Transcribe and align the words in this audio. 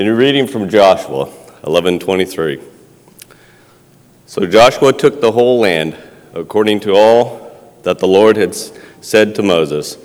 In 0.00 0.08
a 0.08 0.14
reading 0.14 0.46
from 0.46 0.70
Joshua 0.70 1.28
11:23. 1.62 2.58
So 4.24 4.46
Joshua 4.46 4.94
took 4.94 5.20
the 5.20 5.32
whole 5.32 5.60
land 5.60 5.94
according 6.32 6.80
to 6.80 6.94
all 6.94 7.52
that 7.82 7.98
the 7.98 8.08
Lord 8.08 8.38
had 8.38 8.56
said 9.02 9.34
to 9.34 9.42
Moses, 9.42 9.98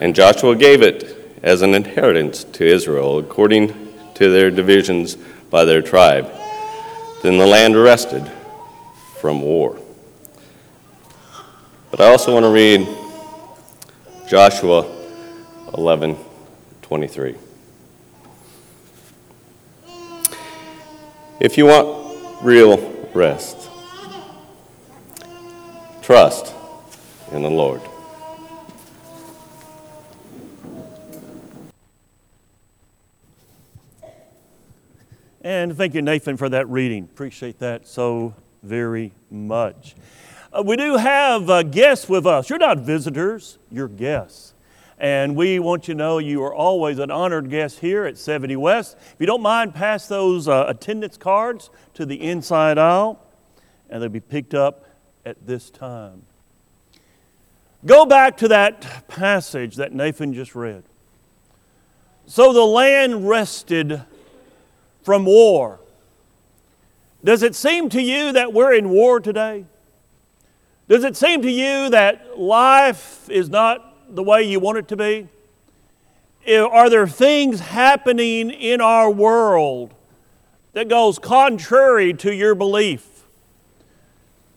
and 0.00 0.14
Joshua 0.14 0.56
gave 0.56 0.80
it 0.80 1.14
as 1.42 1.60
an 1.60 1.74
inheritance 1.74 2.42
to 2.42 2.64
Israel 2.64 3.18
according 3.18 3.74
to 4.14 4.30
their 4.30 4.50
divisions 4.50 5.18
by 5.50 5.66
their 5.66 5.82
tribe. 5.82 6.32
Then 7.22 7.36
the 7.36 7.46
land 7.46 7.76
rested 7.76 8.22
from 9.20 9.42
war. 9.42 9.76
But 11.90 12.00
I 12.00 12.06
also 12.06 12.32
want 12.32 12.44
to 12.44 12.50
read 12.50 12.88
Joshua 14.26 14.86
11:23. 15.74 17.36
If 21.40 21.56
you 21.56 21.66
want 21.66 22.42
real 22.42 22.78
rest, 23.14 23.70
trust 26.02 26.52
in 27.30 27.42
the 27.42 27.48
Lord. 27.48 27.80
And 35.42 35.76
thank 35.76 35.94
you, 35.94 36.02
Nathan, 36.02 36.36
for 36.36 36.48
that 36.48 36.68
reading. 36.68 37.04
Appreciate 37.04 37.60
that 37.60 37.86
so 37.86 38.34
very 38.64 39.12
much. 39.30 39.94
Uh, 40.52 40.64
we 40.66 40.74
do 40.74 40.96
have 40.96 41.48
uh, 41.48 41.62
guests 41.62 42.08
with 42.08 42.26
us. 42.26 42.50
You're 42.50 42.58
not 42.58 42.78
visitors, 42.78 43.58
you're 43.70 43.86
guests. 43.86 44.54
And 44.98 45.36
we 45.36 45.60
want 45.60 45.86
you 45.86 45.94
to 45.94 45.98
know 45.98 46.18
you 46.18 46.42
are 46.42 46.54
always 46.54 46.98
an 46.98 47.10
honored 47.10 47.50
guest 47.50 47.78
here 47.78 48.04
at 48.04 48.18
70 48.18 48.56
West. 48.56 48.96
If 48.98 49.16
you 49.20 49.26
don't 49.26 49.42
mind, 49.42 49.74
pass 49.74 50.08
those 50.08 50.48
uh, 50.48 50.64
attendance 50.66 51.16
cards 51.16 51.70
to 51.94 52.04
the 52.04 52.20
inside 52.20 52.78
aisle, 52.78 53.24
and 53.88 54.02
they'll 54.02 54.08
be 54.08 54.18
picked 54.18 54.54
up 54.54 54.86
at 55.24 55.46
this 55.46 55.70
time. 55.70 56.22
Go 57.86 58.06
back 58.06 58.36
to 58.38 58.48
that 58.48 59.06
passage 59.06 59.76
that 59.76 59.92
Nathan 59.92 60.34
just 60.34 60.56
read. 60.56 60.82
So 62.26 62.52
the 62.52 62.64
land 62.64 63.28
rested 63.28 64.02
from 65.02 65.24
war. 65.24 65.78
Does 67.22 67.42
it 67.42 67.54
seem 67.54 67.88
to 67.90 68.02
you 68.02 68.32
that 68.32 68.52
we're 68.52 68.74
in 68.74 68.90
war 68.90 69.20
today? 69.20 69.64
Does 70.88 71.04
it 71.04 71.16
seem 71.16 71.42
to 71.42 71.50
you 71.50 71.90
that 71.90 72.38
life 72.38 73.30
is 73.30 73.48
not 73.48 73.87
the 74.08 74.22
way 74.22 74.42
you 74.42 74.60
want 74.60 74.78
it 74.78 74.88
to 74.88 74.96
be? 74.96 75.28
Are 76.48 76.88
there 76.88 77.06
things 77.06 77.60
happening 77.60 78.50
in 78.50 78.80
our 78.80 79.10
world 79.10 79.92
that 80.72 80.88
goes 80.88 81.18
contrary 81.18 82.14
to 82.14 82.32
your 82.32 82.54
belief? 82.54 83.24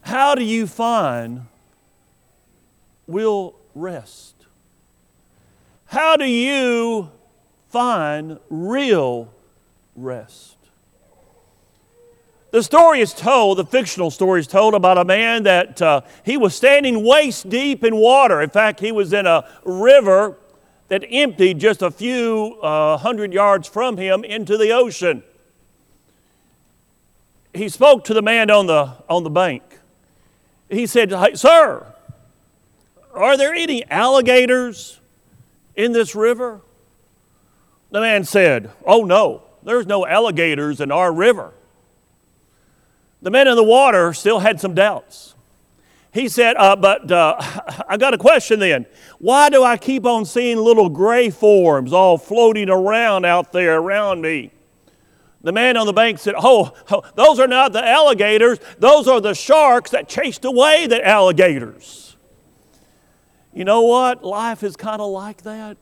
How 0.02 0.36
do 0.36 0.44
you 0.44 0.68
find 0.68 1.48
will 3.08 3.56
rest? 3.76 4.36
How 5.86 6.16
do 6.16 6.26
you 6.26 7.12
find 7.70 8.40
real 8.50 9.34
rest? 9.96 10.56
The 12.52 12.62
story 12.62 13.00
is 13.00 13.14
told, 13.14 13.58
the 13.58 13.66
fictional 13.66 14.12
story 14.12 14.42
is 14.42 14.48
told 14.48 14.74
about 14.74 14.98
a 14.98 15.06
man 15.06 15.44
that 15.44 15.82
uh, 15.82 16.02
he 16.24 16.36
was 16.36 16.54
standing 16.54 17.06
waist 17.06 17.50
deep 17.50 17.84
in 17.84 17.96
water. 17.96 18.42
In 18.42 18.50
fact, 18.50 18.82
he 18.82 18.92
was 18.92 19.14
in 19.14 19.26
a 19.26 19.50
river 19.64 20.38
that 20.90 21.06
emptied 21.10 21.60
just 21.60 21.82
a 21.82 21.90
few 21.90 22.60
uh, 22.62 22.98
hundred 22.98 23.32
yards 23.32 23.70
from 23.70 23.96
him 23.96 24.26
into 24.26 24.58
the 24.58 24.72
ocean. 24.72 25.24
He 27.54 27.70
spoke 27.70 28.04
to 28.06 28.14
the 28.14 28.22
man 28.22 28.52
on 28.52 28.68
the, 28.68 28.96
on 29.10 29.24
the 29.24 29.30
bank. 29.30 29.64
He 30.70 30.86
said, 30.86 31.10
hey, 31.10 31.36
Sir, 31.36 31.86
are 33.14 33.38
there 33.38 33.54
any 33.54 33.90
alligators 33.90 35.00
in 35.76 35.94
this 35.94 36.16
river? 36.16 36.60
The 37.92 38.02
man 38.02 38.24
said, 38.24 38.72
Oh, 38.86 39.04
no, 39.04 39.44
there's 39.64 39.86
no 39.86 40.06
alligators 40.06 40.80
in 40.80 40.92
our 40.92 41.14
river. 41.14 41.54
The 43.22 43.30
man 43.30 43.48
in 43.48 43.56
the 43.56 43.64
water 43.64 44.14
still 44.14 44.40
had 44.40 44.60
some 44.60 44.74
doubts. 44.74 45.36
He 46.14 46.28
said, 46.28 46.56
uh, 46.58 46.76
But 46.76 47.12
uh, 47.12 47.36
I 47.88 47.98
got 47.98 48.14
a 48.14 48.18
question 48.18 48.60
then. 48.60 48.86
Why 49.20 49.50
do 49.50 49.64
I 49.64 49.78
keep 49.78 50.06
on 50.06 50.26
seeing 50.26 50.58
little 50.58 50.90
gray 50.90 51.30
forms 51.30 51.94
all 51.94 52.18
floating 52.18 52.70
around 52.70 53.26
out 53.26 53.52
there 53.52 53.78
around 53.78 54.22
me? 54.22 54.52
The 55.44 55.52
man 55.52 55.76
on 55.76 55.88
the 55.88 55.94
bank 55.94 56.20
said, 56.20 56.36
oh, 56.38 56.74
oh, 56.92 57.04
those 57.16 57.40
are 57.40 57.48
not 57.48 57.74
the 57.74 57.84
alligators. 57.84 58.60
Those 58.78 59.08
are 59.08 59.20
the 59.20 59.34
sharks 59.34 59.92
that 59.92 60.08
chased 60.08 60.46
away 60.46 60.86
the 60.86 61.06
alligators. 61.06 62.16
You 63.54 63.66
know 63.66 63.82
what? 63.82 64.24
Life 64.24 64.64
is 64.64 64.76
kind 64.76 65.02
of 65.02 65.10
like 65.10 65.42
that. 65.42 65.78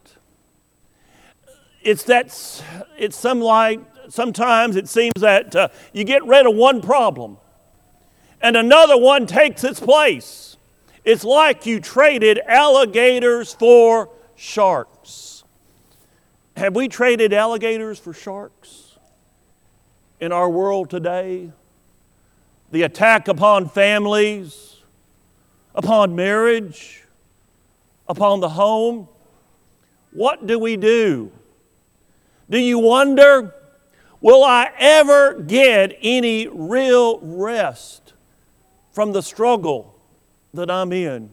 It's 1.81 2.03
that, 2.03 2.27
it's 2.97 3.17
some 3.17 3.41
like 3.41 3.79
sometimes 4.09 4.75
it 4.75 4.87
seems 4.87 5.13
that 5.19 5.55
uh, 5.55 5.67
you 5.93 6.03
get 6.03 6.25
rid 6.25 6.45
of 6.45 6.55
one 6.55 6.81
problem 6.81 7.37
and 8.41 8.55
another 8.55 8.97
one 8.97 9.25
takes 9.25 9.63
its 9.63 9.79
place. 9.79 10.57
It's 11.03 11.23
like 11.23 11.65
you 11.65 11.79
traded 11.79 12.39
alligators 12.45 13.53
for 13.53 14.09
sharks. 14.35 15.43
Have 16.55 16.75
we 16.75 16.87
traded 16.87 17.33
alligators 17.33 17.99
for 17.99 18.13
sharks 18.13 18.97
in 20.19 20.31
our 20.31 20.49
world 20.49 20.89
today? 20.89 21.51
The 22.71 22.83
attack 22.83 23.27
upon 23.27 23.69
families, 23.69 24.77
upon 25.73 26.15
marriage, 26.15 27.03
upon 28.07 28.39
the 28.39 28.49
home. 28.49 29.07
What 30.11 30.45
do 30.47 30.59
we 30.59 30.75
do? 30.75 31.31
Do 32.49 32.57
you 32.57 32.79
wonder 32.79 33.53
Will 34.21 34.43
I 34.43 34.71
ever 34.77 35.33
get 35.41 35.97
any 36.01 36.47
real 36.47 37.19
rest 37.19 38.13
from 38.91 39.13
the 39.13 39.21
struggle 39.21 39.95
that 40.53 40.69
I'm 40.69 40.91
in? 40.91 41.29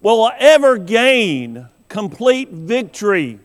Will 0.00 0.24
I 0.24 0.36
ever 0.40 0.76
gain 0.76 1.68
complete 1.88 2.50
victory 2.50 3.38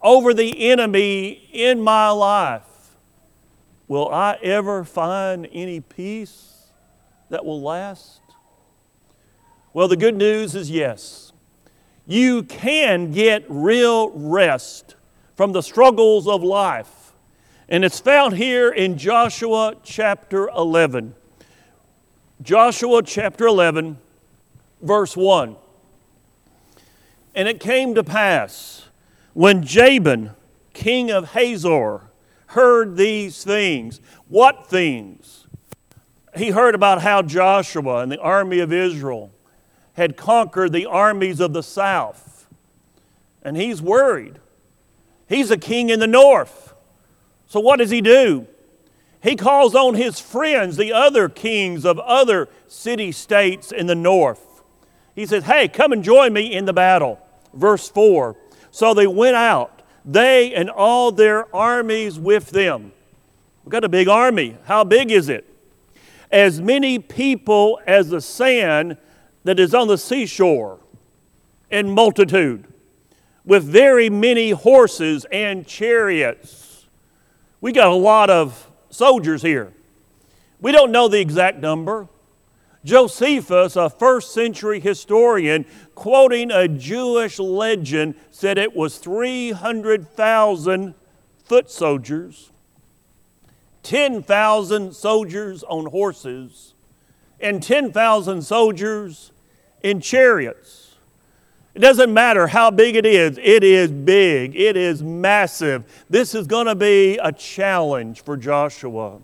over 0.00 0.32
the 0.32 0.70
enemy 0.70 1.48
in 1.52 1.82
my 1.82 2.08
life? 2.08 2.62
Will 3.88 4.08
I 4.08 4.38
ever 4.42 4.84
find 4.84 5.46
any 5.52 5.80
peace 5.80 6.68
that 7.28 7.44
will 7.44 7.60
last? 7.60 8.20
Well, 9.74 9.86
the 9.86 9.96
good 9.96 10.16
news 10.16 10.54
is 10.54 10.70
yes. 10.70 11.32
You 12.06 12.42
can 12.42 13.12
get 13.12 13.44
real 13.48 14.10
rest 14.10 14.96
from 15.36 15.52
the 15.52 15.62
struggles 15.62 16.26
of 16.26 16.42
life 16.42 17.01
and 17.68 17.84
it's 17.84 18.00
found 18.00 18.36
here 18.36 18.70
in 18.70 18.98
Joshua 18.98 19.76
chapter 19.82 20.48
11. 20.48 21.14
Joshua 22.42 23.02
chapter 23.02 23.46
11, 23.46 23.98
verse 24.80 25.16
1. 25.16 25.56
And 27.34 27.48
it 27.48 27.60
came 27.60 27.94
to 27.94 28.04
pass 28.04 28.88
when 29.32 29.62
Jabin, 29.62 30.30
king 30.72 31.10
of 31.10 31.30
Hazor, 31.30 32.02
heard 32.46 32.96
these 32.96 33.44
things. 33.44 34.00
What 34.28 34.66
things? 34.66 35.46
He 36.36 36.50
heard 36.50 36.74
about 36.74 37.02
how 37.02 37.22
Joshua 37.22 37.98
and 37.98 38.10
the 38.10 38.20
army 38.20 38.58
of 38.58 38.72
Israel 38.72 39.32
had 39.94 40.16
conquered 40.16 40.72
the 40.72 40.86
armies 40.86 41.40
of 41.40 41.52
the 41.52 41.62
south. 41.62 42.46
And 43.42 43.56
he's 43.56 43.80
worried. 43.82 44.38
He's 45.28 45.50
a 45.50 45.56
king 45.56 45.90
in 45.90 46.00
the 46.00 46.06
north. 46.06 46.71
So, 47.52 47.60
what 47.60 47.80
does 47.80 47.90
he 47.90 48.00
do? 48.00 48.46
He 49.22 49.36
calls 49.36 49.74
on 49.74 49.94
his 49.94 50.18
friends, 50.18 50.78
the 50.78 50.94
other 50.94 51.28
kings 51.28 51.84
of 51.84 51.98
other 51.98 52.48
city 52.66 53.12
states 53.12 53.70
in 53.70 53.86
the 53.86 53.94
north. 53.94 54.62
He 55.14 55.26
says, 55.26 55.44
Hey, 55.44 55.68
come 55.68 55.92
and 55.92 56.02
join 56.02 56.32
me 56.32 56.50
in 56.50 56.64
the 56.64 56.72
battle. 56.72 57.20
Verse 57.52 57.90
4 57.90 58.36
So 58.70 58.94
they 58.94 59.06
went 59.06 59.36
out, 59.36 59.82
they 60.02 60.54
and 60.54 60.70
all 60.70 61.12
their 61.12 61.54
armies 61.54 62.18
with 62.18 62.52
them. 62.52 62.92
We've 63.64 63.72
got 63.72 63.84
a 63.84 63.88
big 63.90 64.08
army. 64.08 64.56
How 64.64 64.82
big 64.82 65.10
is 65.10 65.28
it? 65.28 65.46
As 66.30 66.58
many 66.58 66.98
people 66.98 67.78
as 67.86 68.08
the 68.08 68.22
sand 68.22 68.96
that 69.44 69.60
is 69.60 69.74
on 69.74 69.88
the 69.88 69.98
seashore 69.98 70.80
in 71.70 71.90
multitude, 71.90 72.64
with 73.44 73.64
very 73.64 74.08
many 74.08 74.52
horses 74.52 75.26
and 75.30 75.66
chariots. 75.66 76.61
We 77.62 77.70
got 77.70 77.92
a 77.92 77.94
lot 77.94 78.28
of 78.28 78.68
soldiers 78.90 79.40
here. 79.40 79.72
We 80.60 80.72
don't 80.72 80.90
know 80.90 81.06
the 81.06 81.20
exact 81.20 81.58
number. 81.58 82.08
Josephus, 82.84 83.76
a 83.76 83.88
first 83.88 84.34
century 84.34 84.80
historian, 84.80 85.64
quoting 85.94 86.50
a 86.50 86.66
Jewish 86.66 87.38
legend, 87.38 88.16
said 88.32 88.58
it 88.58 88.74
was 88.74 88.98
300,000 88.98 90.94
foot 91.44 91.70
soldiers, 91.70 92.50
10,000 93.84 94.92
soldiers 94.92 95.62
on 95.62 95.86
horses, 95.86 96.74
and 97.40 97.62
10,000 97.62 98.42
soldiers 98.42 99.30
in 99.84 100.00
chariots. 100.00 100.81
It 101.74 101.78
doesn't 101.78 102.12
matter 102.12 102.48
how 102.48 102.70
big 102.70 102.96
it 102.96 103.06
is, 103.06 103.38
it 103.42 103.64
is 103.64 103.90
big, 103.90 104.54
it 104.54 104.76
is 104.76 105.02
massive. 105.02 105.84
This 106.10 106.34
is 106.34 106.46
going 106.46 106.66
to 106.66 106.74
be 106.74 107.16
a 107.16 107.32
challenge 107.32 108.22
for 108.22 108.36
Joshua. 108.36 109.20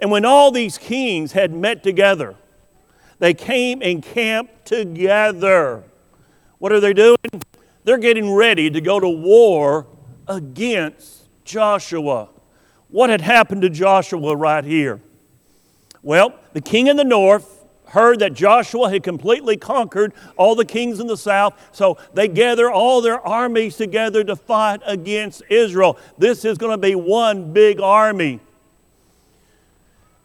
And 0.00 0.10
when 0.10 0.24
all 0.24 0.50
these 0.50 0.78
kings 0.78 1.32
had 1.32 1.52
met 1.52 1.84
together, 1.84 2.34
they 3.20 3.34
came 3.34 3.82
and 3.82 4.02
camped 4.02 4.66
together. 4.66 5.84
What 6.58 6.72
are 6.72 6.80
they 6.80 6.92
doing? 6.92 7.16
They're 7.84 7.98
getting 7.98 8.32
ready 8.32 8.68
to 8.70 8.80
go 8.80 8.98
to 8.98 9.08
war 9.08 9.86
against 10.26 11.28
Joshua. 11.44 12.30
What 12.88 13.10
had 13.10 13.20
happened 13.20 13.62
to 13.62 13.70
Joshua 13.70 14.34
right 14.34 14.64
here? 14.64 15.00
Well, 16.02 16.34
the 16.52 16.60
king 16.60 16.88
in 16.88 16.96
the 16.96 17.04
north 17.04 17.53
heard 17.94 18.18
that 18.18 18.34
Joshua 18.34 18.90
had 18.90 19.02
completely 19.02 19.56
conquered 19.56 20.12
all 20.36 20.54
the 20.54 20.64
kings 20.64 21.00
in 21.00 21.06
the 21.06 21.16
south, 21.16 21.54
so 21.72 21.96
they 22.12 22.28
gather 22.28 22.70
all 22.70 23.00
their 23.00 23.20
armies 23.20 23.76
together 23.76 24.22
to 24.24 24.36
fight 24.36 24.82
against 24.84 25.42
Israel. 25.48 25.96
This 26.18 26.44
is 26.44 26.58
going 26.58 26.72
to 26.72 26.78
be 26.78 26.94
one 26.94 27.52
big 27.52 27.80
army. 27.80 28.40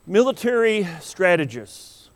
Military 0.06 0.88
strategists, 1.00 2.10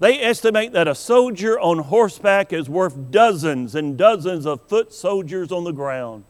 they 0.00 0.20
estimate 0.20 0.72
that 0.72 0.88
a 0.88 0.94
soldier 0.96 1.58
on 1.60 1.78
horseback 1.78 2.52
is 2.52 2.68
worth 2.68 3.12
dozens 3.12 3.76
and 3.76 3.96
dozens 3.96 4.44
of 4.44 4.68
foot 4.68 4.92
soldiers 4.92 5.52
on 5.52 5.62
the 5.62 5.72
ground. 5.72 6.24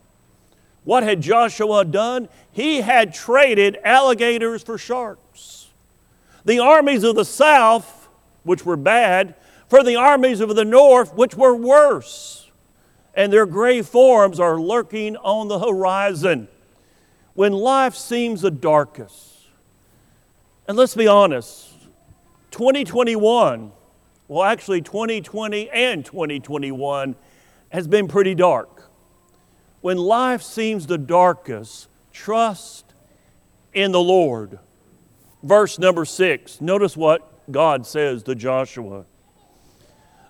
What 0.83 1.01
had 1.01 1.21
Joshua 1.21 1.85
done? 1.85 2.29
He 2.51 2.81
had 2.81 3.15
traded 3.15 3.79
alligators 3.83 4.61
for 4.61 4.77
sharks. 4.77 5.69
The 6.45 6.59
armies 6.59 7.03
of 7.03 7.15
the 7.15 7.25
south, 7.25 8.02
which 8.43 8.65
were 8.65 8.77
bad, 8.77 9.35
for 9.67 9.83
the 9.83 9.95
armies 9.95 10.39
of 10.39 10.55
the 10.55 10.65
north, 10.65 11.13
which 11.13 11.35
were 11.35 11.55
worse. 11.55 12.51
And 13.15 13.31
their 13.31 13.45
gray 13.45 13.81
forms 13.81 14.39
are 14.39 14.59
lurking 14.59 15.17
on 15.17 15.47
the 15.47 15.59
horizon. 15.59 16.47
When 17.33 17.53
life 17.53 17.95
seems 17.95 18.41
the 18.41 18.51
darkest, 18.51 19.47
and 20.67 20.77
let's 20.77 20.95
be 20.95 21.07
honest, 21.07 21.73
2021, 22.51 23.71
well, 24.27 24.43
actually 24.43 24.81
2020 24.81 25.69
and 25.69 26.05
2021 26.05 27.15
has 27.69 27.87
been 27.87 28.07
pretty 28.07 28.35
dark. 28.35 28.91
When 29.81 29.97
life 29.97 30.41
seems 30.41 30.87
the 30.87 30.97
darkest, 30.97 31.87
trust 32.13 32.93
in 33.73 33.91
the 33.91 33.99
Lord. 33.99 34.59
Verse 35.41 35.77
number 35.77 36.05
six, 36.05 36.61
notice 36.61 36.95
what 36.95 37.32
God 37.49 37.85
says 37.85 38.23
to 38.23 38.35
Joshua. 38.35 39.05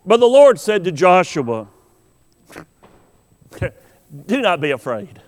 But 0.06 0.20
the 0.20 0.28
Lord 0.28 0.60
said 0.60 0.84
to 0.84 0.92
Joshua, 0.92 1.68
Do 4.26 4.42
not 4.42 4.62
be 4.62 4.72
afraid. 4.72 5.22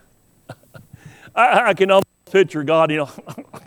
I, 1.35 1.69
I 1.69 1.73
can 1.73 1.91
almost 1.91 2.07
picture 2.31 2.63
God, 2.63 2.91
you 2.91 2.97
know. 2.97 3.09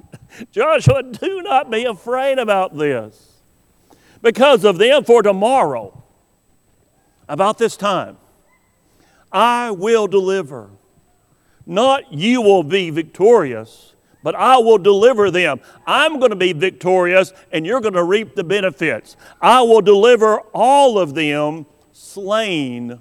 Joshua, 0.52 1.02
do 1.02 1.42
not 1.42 1.70
be 1.70 1.84
afraid 1.84 2.38
about 2.38 2.76
this. 2.76 3.40
Because 4.22 4.64
of 4.64 4.78
them, 4.78 5.04
for 5.04 5.22
tomorrow, 5.22 6.02
about 7.28 7.58
this 7.58 7.76
time, 7.76 8.16
I 9.32 9.70
will 9.70 10.06
deliver. 10.06 10.70
Not 11.66 12.12
you 12.12 12.40
will 12.40 12.62
be 12.62 12.90
victorious, 12.90 13.94
but 14.22 14.34
I 14.34 14.58
will 14.58 14.78
deliver 14.78 15.30
them. 15.30 15.60
I'm 15.86 16.18
going 16.18 16.30
to 16.30 16.36
be 16.36 16.52
victorious, 16.52 17.32
and 17.52 17.64
you're 17.64 17.80
going 17.80 17.94
to 17.94 18.04
reap 18.04 18.34
the 18.34 18.44
benefits. 18.44 19.16
I 19.40 19.62
will 19.62 19.80
deliver 19.80 20.40
all 20.52 20.98
of 20.98 21.14
them 21.14 21.66
slain 21.92 22.98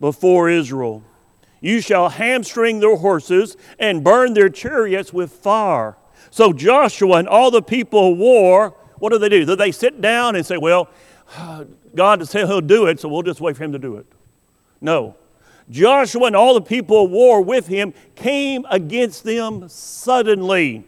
before 0.00 0.50
Israel. 0.50 1.02
You 1.60 1.80
shall 1.80 2.10
hamstring 2.10 2.80
their 2.80 2.96
horses 2.96 3.56
and 3.78 4.04
burn 4.04 4.34
their 4.34 4.48
chariots 4.48 5.12
with 5.12 5.32
fire. 5.32 5.96
So 6.30 6.52
Joshua 6.52 7.16
and 7.16 7.28
all 7.28 7.50
the 7.50 7.62
people 7.62 8.12
of 8.12 8.18
war, 8.18 8.76
what 8.98 9.12
do 9.12 9.18
they 9.18 9.28
do? 9.28 9.44
Do 9.44 9.56
they 9.56 9.72
sit 9.72 10.00
down 10.00 10.36
and 10.36 10.44
say, 10.44 10.58
Well, 10.58 10.88
God 11.94 12.28
said 12.28 12.46
he'll 12.46 12.60
do 12.60 12.86
it, 12.86 13.00
so 13.00 13.08
we'll 13.08 13.22
just 13.22 13.40
wait 13.40 13.56
for 13.56 13.64
him 13.64 13.72
to 13.72 13.78
do 13.78 13.96
it? 13.96 14.06
No. 14.80 15.16
Joshua 15.70 16.26
and 16.26 16.36
all 16.36 16.54
the 16.54 16.60
people 16.60 17.04
of 17.04 17.10
war 17.10 17.40
with 17.40 17.66
him 17.66 17.92
came 18.14 18.64
against 18.70 19.24
them 19.24 19.68
suddenly 19.68 20.84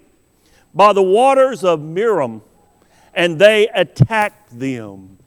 by 0.74 0.92
the 0.92 1.02
waters 1.02 1.64
of 1.64 1.80
Merom, 1.80 2.42
and 3.14 3.38
they 3.38 3.68
attacked 3.68 4.58
them. 4.58 5.18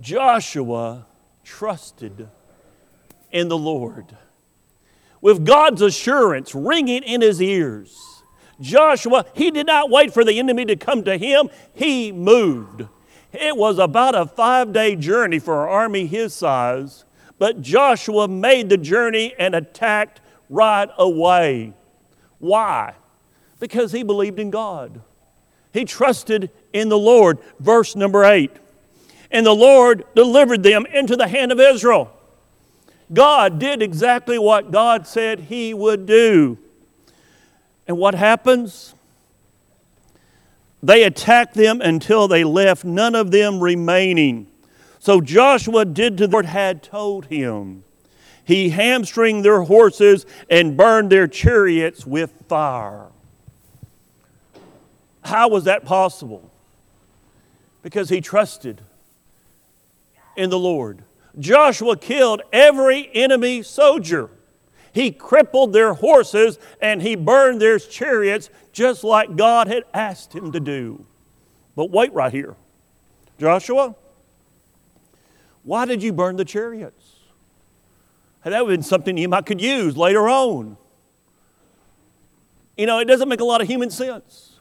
Joshua 0.00 1.06
trusted 1.44 2.28
in 3.30 3.48
the 3.48 3.58
Lord. 3.58 4.16
With 5.20 5.44
God's 5.44 5.82
assurance 5.82 6.54
ringing 6.54 7.02
in 7.02 7.20
his 7.20 7.42
ears, 7.42 8.22
Joshua, 8.60 9.26
he 9.34 9.50
did 9.50 9.66
not 9.66 9.90
wait 9.90 10.14
for 10.14 10.24
the 10.24 10.38
enemy 10.38 10.64
to 10.66 10.76
come 10.76 11.04
to 11.04 11.16
him, 11.16 11.50
he 11.74 12.12
moved. 12.12 12.86
It 13.32 13.56
was 13.56 13.78
about 13.78 14.14
a 14.14 14.26
five 14.26 14.72
day 14.72 14.96
journey 14.96 15.38
for 15.38 15.64
an 15.64 15.68
army 15.68 16.06
his 16.06 16.34
size, 16.34 17.04
but 17.38 17.62
Joshua 17.62 18.28
made 18.28 18.68
the 18.68 18.76
journey 18.76 19.34
and 19.38 19.54
attacked 19.54 20.20
right 20.48 20.88
away. 20.98 21.72
Why? 22.38 22.94
Because 23.60 23.92
he 23.92 24.02
believed 24.02 24.38
in 24.38 24.50
God. 24.50 25.00
He 25.72 25.84
trusted 25.84 26.50
in 26.72 26.88
the 26.88 26.98
Lord. 26.98 27.38
Verse 27.60 27.94
number 27.94 28.24
eight. 28.24 28.52
And 29.30 29.44
the 29.44 29.54
Lord 29.54 30.04
delivered 30.14 30.62
them 30.62 30.86
into 30.86 31.16
the 31.16 31.28
hand 31.28 31.52
of 31.52 31.60
Israel. 31.60 32.12
God 33.12 33.58
did 33.58 33.82
exactly 33.82 34.38
what 34.38 34.70
God 34.70 35.06
said 35.06 35.40
he 35.40 35.72
would 35.74 36.06
do. 36.06 36.58
And 37.86 37.96
what 37.96 38.14
happens? 38.14 38.94
They 40.82 41.04
attacked 41.04 41.54
them 41.54 41.80
until 41.80 42.28
they 42.28 42.44
left 42.44 42.84
none 42.84 43.14
of 43.14 43.30
them 43.30 43.60
remaining. 43.60 44.46
So 44.98 45.20
Joshua 45.20 45.84
did 45.84 46.18
to 46.18 46.26
the 46.26 46.32
Lord 46.32 46.46
had 46.46 46.82
told 46.82 47.26
him. 47.26 47.84
He 48.44 48.70
hamstringed 48.70 49.44
their 49.44 49.62
horses 49.62 50.24
and 50.48 50.76
burned 50.76 51.10
their 51.10 51.26
chariots 51.26 52.06
with 52.06 52.32
fire. 52.48 53.06
How 55.22 55.48
was 55.48 55.64
that 55.64 55.84
possible? 55.84 56.50
Because 57.82 58.08
he 58.08 58.20
trusted 58.20 58.80
in 60.36 60.50
the 60.50 60.58
Lord. 60.58 61.02
Joshua 61.38 61.96
killed 61.96 62.42
every 62.52 63.10
enemy 63.14 63.62
soldier. 63.62 64.30
He 64.92 65.10
crippled 65.10 65.72
their 65.72 65.94
horses 65.94 66.58
and 66.80 67.02
he 67.02 67.14
burned 67.14 67.60
their 67.60 67.78
chariots 67.78 68.50
just 68.72 69.04
like 69.04 69.36
God 69.36 69.68
had 69.68 69.84
asked 69.92 70.34
him 70.34 70.52
to 70.52 70.60
do. 70.60 71.04
But 71.76 71.90
wait 71.90 72.12
right 72.12 72.32
here. 72.32 72.56
Joshua, 73.38 73.94
why 75.68 75.84
did 75.84 76.02
you 76.02 76.14
burn 76.14 76.36
the 76.36 76.46
chariots? 76.46 77.16
Hey, 78.42 78.48
that 78.48 78.64
would 78.64 78.70
have 78.70 78.78
been 78.78 78.82
something 78.82 79.18
you 79.18 79.28
might 79.28 79.44
could 79.44 79.60
use 79.60 79.98
later 79.98 80.26
on. 80.26 80.78
You 82.78 82.86
know, 82.86 83.00
it 83.00 83.04
doesn't 83.04 83.28
make 83.28 83.40
a 83.40 83.44
lot 83.44 83.60
of 83.60 83.68
human 83.68 83.90
sense 83.90 84.60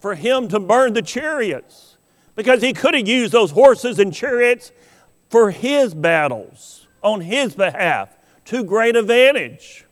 for 0.00 0.16
him 0.16 0.48
to 0.48 0.58
burn 0.58 0.94
the 0.94 1.02
chariots 1.02 1.98
because 2.34 2.62
he 2.62 2.72
could 2.72 2.94
have 2.94 3.06
used 3.06 3.32
those 3.32 3.52
horses 3.52 4.00
and 4.00 4.12
chariots 4.12 4.72
for 5.28 5.52
his 5.52 5.94
battles 5.94 6.88
on 7.00 7.20
his 7.20 7.54
behalf 7.54 8.08
to 8.46 8.64
great 8.64 8.96
advantage. 8.96 9.86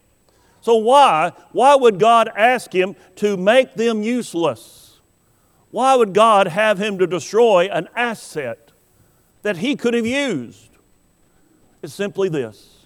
So, 0.61 0.75
why? 0.75 1.35
Why 1.53 1.77
would 1.77 2.01
God 2.01 2.29
ask 2.35 2.75
him 2.75 2.97
to 3.15 3.37
make 3.37 3.75
them 3.75 4.03
useless? 4.03 4.99
Why 5.71 5.95
would 5.95 6.15
God 6.15 6.49
have 6.49 6.79
him 6.79 6.99
to 6.99 7.07
destroy 7.07 7.69
an 7.69 7.87
asset 7.95 8.68
that 9.43 9.59
he 9.59 9.77
could 9.77 9.95
have 9.95 10.07
used? 10.07 10.69
It's 11.83 11.95
simply 11.95 12.29
this 12.29 12.79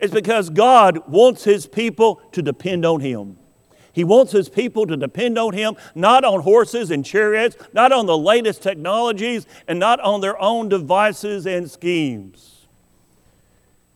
it's 0.00 0.14
because 0.14 0.50
God 0.50 1.08
wants 1.08 1.44
his 1.44 1.66
people 1.66 2.16
to 2.32 2.42
depend 2.42 2.84
on 2.84 3.00
him. 3.00 3.36
He 3.92 4.04
wants 4.04 4.30
his 4.30 4.48
people 4.48 4.86
to 4.86 4.96
depend 4.96 5.38
on 5.38 5.54
him, 5.54 5.74
not 5.94 6.22
on 6.24 6.42
horses 6.42 6.92
and 6.92 7.04
chariots, 7.04 7.56
not 7.72 7.90
on 7.90 8.06
the 8.06 8.16
latest 8.16 8.62
technologies, 8.62 9.44
and 9.66 9.80
not 9.80 9.98
on 10.00 10.20
their 10.20 10.40
own 10.40 10.68
devices 10.68 11.46
and 11.46 11.68
schemes. 11.68 12.66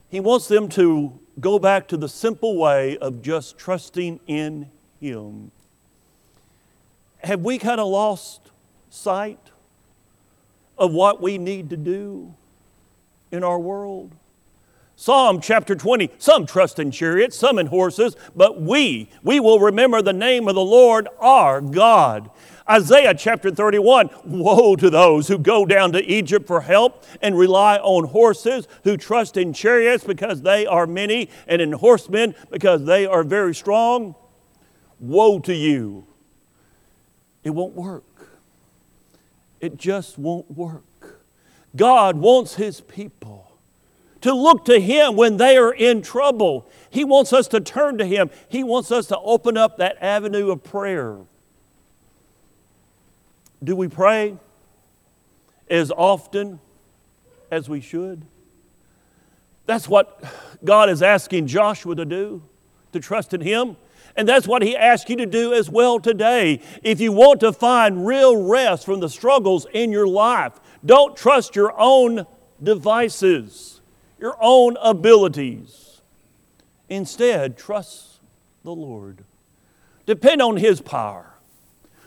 He 0.08 0.18
wants 0.18 0.48
them 0.48 0.68
to 0.70 1.20
go 1.38 1.60
back 1.60 1.86
to 1.88 1.96
the 1.96 2.08
simple 2.08 2.56
way 2.56 2.98
of 2.98 3.22
just 3.22 3.56
trusting 3.56 4.18
in 4.26 4.68
Him. 5.00 5.52
Have 7.22 7.42
we 7.42 7.58
kind 7.58 7.80
of 7.80 7.86
lost 7.86 8.50
sight 8.90 9.51
of 10.82 10.92
what 10.92 11.22
we 11.22 11.38
need 11.38 11.70
to 11.70 11.76
do 11.76 12.34
in 13.30 13.44
our 13.44 13.58
world? 13.58 14.16
Psalm 14.96 15.40
chapter 15.40 15.76
20, 15.76 16.10
some 16.18 16.44
trust 16.44 16.80
in 16.80 16.90
chariots, 16.90 17.36
some 17.38 17.56
in 17.60 17.68
horses, 17.68 18.16
but 18.34 18.60
we, 18.60 19.08
we 19.22 19.38
will 19.38 19.60
remember 19.60 20.02
the 20.02 20.12
name 20.12 20.48
of 20.48 20.56
the 20.56 20.60
Lord 20.60 21.06
our 21.20 21.60
God. 21.60 22.30
Isaiah 22.68 23.14
chapter 23.14 23.52
31 23.52 24.10
Woe 24.24 24.74
to 24.74 24.90
those 24.90 25.28
who 25.28 25.38
go 25.38 25.64
down 25.64 25.92
to 25.92 26.04
Egypt 26.04 26.48
for 26.48 26.62
help 26.62 27.04
and 27.22 27.38
rely 27.38 27.78
on 27.78 28.08
horses, 28.08 28.66
who 28.82 28.96
trust 28.96 29.36
in 29.36 29.52
chariots 29.52 30.02
because 30.02 30.42
they 30.42 30.66
are 30.66 30.88
many, 30.88 31.30
and 31.46 31.62
in 31.62 31.72
horsemen 31.72 32.34
because 32.50 32.84
they 32.84 33.06
are 33.06 33.22
very 33.22 33.54
strong. 33.54 34.16
Woe 34.98 35.38
to 35.40 35.54
you. 35.54 36.06
It 37.44 37.50
won't 37.50 37.74
work. 37.74 38.04
It 39.62 39.78
just 39.78 40.19
won't 40.19 40.50
work. 40.50 41.23
God 41.75 42.16
wants 42.16 42.57
His 42.57 42.81
people 42.83 43.52
to 44.21 44.35
look 44.35 44.64
to 44.66 44.78
Him 44.78 45.16
when 45.16 45.37
they 45.37 45.57
are 45.57 45.73
in 45.73 46.02
trouble. 46.02 46.69
He 46.90 47.04
wants 47.04 47.33
us 47.33 47.49
to 47.49 47.61
turn 47.61 47.97
to 47.99 48.04
Him. 48.04 48.28
He 48.49 48.64
wants 48.64 48.90
us 48.90 49.07
to 49.07 49.19
open 49.19 49.57
up 49.57 49.78
that 49.78 49.97
avenue 50.00 50.50
of 50.50 50.64
prayer. 50.64 51.16
Do 53.62 53.76
we 53.76 53.87
pray 53.87 54.37
as 55.71 55.92
often 55.92 56.59
as 57.50 57.69
we 57.69 57.81
should? 57.81 58.23
That's 59.66 59.88
what 59.88 60.25
God 60.64 60.90
is 60.90 61.02
asking 61.02 61.47
Joshua 61.47 61.95
to 61.95 62.04
do, 62.04 62.42
to 62.92 62.99
trust 62.99 63.33
in 63.33 63.40
Him. 63.40 63.76
And 64.16 64.28
that's 64.28 64.47
what 64.47 64.62
He 64.62 64.76
asks 64.76 65.09
you 65.09 65.16
to 65.16 65.26
do 65.26 65.52
as 65.52 65.71
well 65.71 65.99
today. 65.99 66.61
If 66.83 67.00
you 67.00 67.12
want 67.12 67.40
to 67.40 67.52
find 67.52 68.07
real 68.07 68.37
rest 68.37 68.85
from 68.85 69.00
the 69.00 69.09
struggles 69.09 69.66
in 69.73 69.90
your 69.90 70.07
life, 70.07 70.61
don't 70.85 71.16
trust 71.16 71.57
your 71.57 71.73
own 71.78 72.26
devices, 72.62 73.81
your 74.21 74.37
own 74.40 74.76
abilities. 74.83 76.00
Instead, 76.88 77.57
trust 77.57 78.21
the 78.64 78.75
Lord. 78.75 79.25
Depend 80.04 80.42
on 80.42 80.57
His 80.57 80.81
power. 80.81 81.35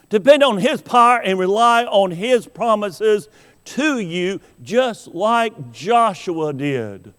Depend 0.09 0.43
on 0.43 0.59
His 0.59 0.81
power 0.81 1.19
and 1.19 1.39
rely 1.39 1.85
on 1.85 2.11
His 2.11 2.45
promises 2.45 3.27
to 3.65 3.99
you, 3.99 4.39
just 4.61 5.07
like 5.07 5.71
Joshua 5.71 6.53
did. 6.53 7.13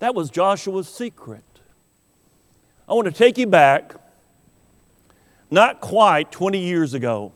That 0.00 0.14
was 0.14 0.28
Joshua's 0.28 0.88
secret. 0.88 1.42
I 2.86 2.92
want 2.92 3.06
to 3.06 3.12
take 3.12 3.38
you 3.38 3.46
back, 3.46 3.94
not 5.50 5.80
quite 5.80 6.30
20 6.30 6.58
years 6.58 6.92
ago. 6.92 7.32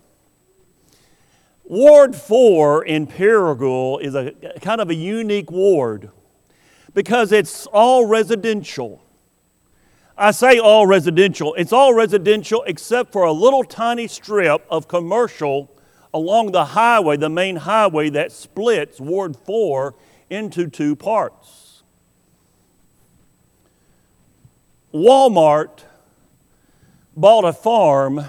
Ward 1.64 2.14
4 2.14 2.84
in 2.84 3.06
Paragould 3.06 4.02
is 4.02 4.14
a 4.14 4.32
kind 4.60 4.82
of 4.82 4.90
a 4.90 4.94
unique 4.94 5.50
ward 5.50 6.10
because 6.92 7.32
it's 7.32 7.66
all 7.66 8.04
residential. 8.04 9.02
I 10.18 10.32
say 10.32 10.58
all 10.58 10.86
residential. 10.86 11.54
It's 11.54 11.72
all 11.72 11.94
residential 11.94 12.62
except 12.66 13.10
for 13.10 13.22
a 13.22 13.32
little 13.32 13.64
tiny 13.64 14.06
strip 14.06 14.66
of 14.70 14.86
commercial 14.86 15.70
along 16.12 16.52
the 16.52 16.64
highway, 16.66 17.16
the 17.16 17.30
main 17.30 17.56
highway 17.56 18.10
that 18.10 18.32
splits 18.32 19.00
Ward 19.00 19.34
4 19.34 19.94
into 20.28 20.68
two 20.68 20.94
parts. 20.94 21.57
Walmart 24.92 25.84
bought 27.16 27.44
a 27.44 27.52
farm 27.52 28.24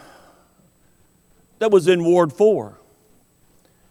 that 1.60 1.72
was 1.72 1.88
in 1.88 2.04
Ward 2.04 2.34
4, 2.34 2.78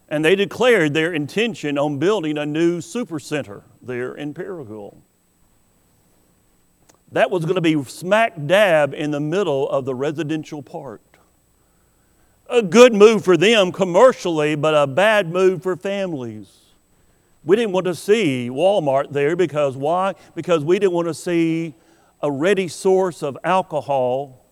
and 0.09 0.25
they 0.25 0.37
declared 0.37 0.93
their 0.93 1.13
intention 1.13 1.79
on 1.79 1.99
building 1.99 2.37
a 2.37 2.45
new 2.45 2.79
supercenter 2.79 3.63
there 3.81 4.15
in 4.15 4.35
Paragould. 4.35 4.97
That 7.13 7.31
was 7.31 7.45
going 7.45 7.55
to 7.55 7.63
be 7.63 7.83
smack 7.85 8.35
dab 8.47 8.93
in 8.93 9.13
the 9.13 9.21
middle 9.21 9.69
of 9.71 9.87
the 9.87 9.95
residential 9.95 10.63
part. 10.63 11.01
A 12.51 12.63
good 12.63 12.93
move 12.93 13.25
for 13.25 13.37
them 13.37 13.73
commercially, 13.73 14.57
but 14.57 14.75
a 14.75 14.87
bad 14.87 15.31
move 15.31 15.63
for 15.63 15.75
families. 15.77 16.55
We 17.45 17.57
didn't 17.57 17.73
want 17.73 17.87
to 17.87 17.95
see 17.95 18.51
Walmart 18.51 19.13
there 19.13 19.37
because 19.37 19.75
why? 19.77 20.15
Because 20.35 20.65
we 20.65 20.79
didn't 20.79 20.93
want 20.93 21.09
to 21.09 21.15
see 21.15 21.75
a 22.23 22.31
ready 22.31 22.69
source 22.69 23.23
of 23.23 23.39
alcohol 23.45 24.45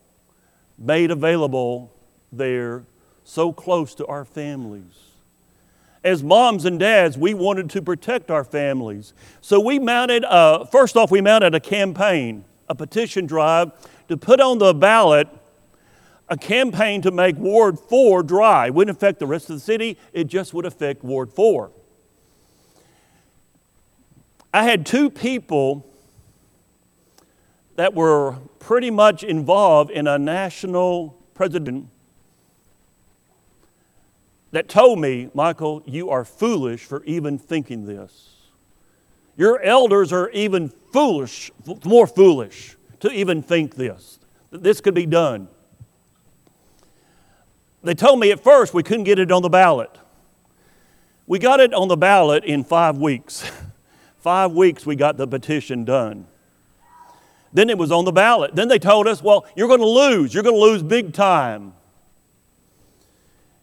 made 0.79 1.11
available 1.11 1.93
there 2.33 2.85
so 3.25 3.53
close 3.53 3.95
to 3.95 4.07
our 4.07 4.25
families 4.25 5.07
as 6.07 6.23
moms 6.23 6.65
and 6.65 6.79
dads, 6.79 7.19
we 7.19 7.35
wanted 7.35 7.69
to 7.69 7.83
protect 7.83 8.31
our 8.31 8.45
families. 8.45 9.13
So 9.41 9.59
we 9.59 9.81
mounted, 9.81 10.25
a, 10.25 10.65
first 10.67 10.97
off, 10.97 11.11
we 11.11 11.21
mounted 11.21 11.53
a 11.53 11.61
campaign, 11.61 12.45
a 12.69 12.77
petition 12.77 13.27
drive 13.27 13.73
to 14.09 14.17
put 14.17 14.41
on 14.41 14.59
the 14.59 14.73
ballot 14.73 15.29
a 16.29 16.37
campaign 16.37 17.03
to 17.03 17.11
make 17.11 17.37
Ward 17.37 17.79
4 17.79 18.23
dry. 18.23 18.67
It 18.67 18.75
wouldn't 18.75 18.97
affect 18.97 19.19
the 19.19 19.27
rest 19.27 19.51
of 19.51 19.57
the 19.57 19.61
city, 19.61 19.99
it 20.13 20.25
just 20.29 20.55
would 20.55 20.65
affect 20.65 21.03
Ward 21.03 21.33
4. 21.33 21.71
I 24.55 24.63
had 24.63 24.87
two 24.87 25.11
people 25.11 25.87
that 27.77 27.95
were 27.95 28.37
pretty 28.59 28.91
much 28.91 29.23
involved 29.23 29.91
in 29.91 30.07
a 30.07 30.19
national 30.19 31.17
president 31.35 31.89
that 34.51 34.69
told 34.69 34.99
me, 34.99 35.31
Michael, 35.35 35.83
you 35.87 36.09
are 36.09 36.25
foolish 36.25 36.85
for 36.85 37.05
even 37.05 37.39
thinking 37.39 37.85
this. 37.85 38.33
Your 39.37 39.61
elders 39.61 40.13
are 40.13 40.31
even 40.31 40.71
foolish, 40.93 41.51
more 41.85 42.07
foolish 42.07 42.77
to 43.01 43.11
even 43.11 43.43
think 43.43 43.75
this, 43.75 44.19
that 44.51 44.63
this 44.63 44.81
could 44.81 44.95
be 44.95 45.05
done. 45.05 45.49
They 47.83 47.95
told 47.95 48.19
me 48.19 48.33
at 48.33 48.43
first 48.43 48.73
we 48.73 48.83
couldn't 48.83 49.05
get 49.05 49.19
it 49.19 49.31
on 49.31 49.43
the 49.43 49.51
ballot. 49.51 49.91
We 51.27 51.39
got 51.39 51.61
it 51.61 51.75
on 51.75 51.89
the 51.89 51.97
ballot 51.97 52.45
in 52.45 52.65
five 52.65 52.97
weeks. 52.97 53.49
five 54.19 54.53
weeks 54.53 54.87
we 54.87 54.97
got 54.97 55.19
the 55.19 55.27
petition 55.27 55.85
done. 55.85 56.27
Then 57.57 57.71
it 57.71 57.79
was 57.79 57.91
on 57.91 58.05
the 58.05 58.13
ballot. 58.13 58.55
Then 58.55 58.69
they 58.69 58.79
told 58.79 59.09
us, 59.09 59.23
well, 59.23 59.47
you're 59.57 59.67
going 59.67 59.81
to 59.81 59.87
lose. 59.87 60.35
You're 60.35 60.43
going 60.43 60.57
to 60.57 60.61
lose 60.61 60.83
big 60.83 61.15
time. 61.15 61.73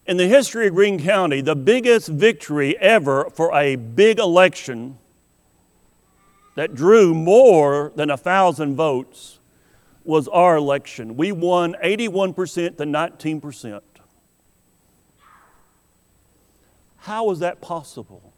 In 0.07 0.17
the 0.17 0.27
history 0.27 0.65
of 0.65 0.73
Greene 0.73 1.00
County, 1.00 1.41
the 1.41 1.55
biggest 1.55 2.07
victory 2.07 2.75
ever 2.79 3.29
for 3.29 3.53
a 3.53 3.75
big 3.75 4.17
election 4.17 4.97
that 6.55 6.73
drew 6.73 7.13
more 7.13 7.91
than 7.95 8.09
a 8.09 8.17
thousand 8.17 8.75
votes 8.75 9.38
was 10.03 10.27
our 10.27 10.55
election. 10.55 11.15
We 11.15 11.31
won 11.31 11.75
81% 11.83 12.77
to 12.77 12.83
19%. 12.85 13.81
How 16.97 17.25
was 17.25 17.38
that 17.41 17.62
possible? 17.62 18.33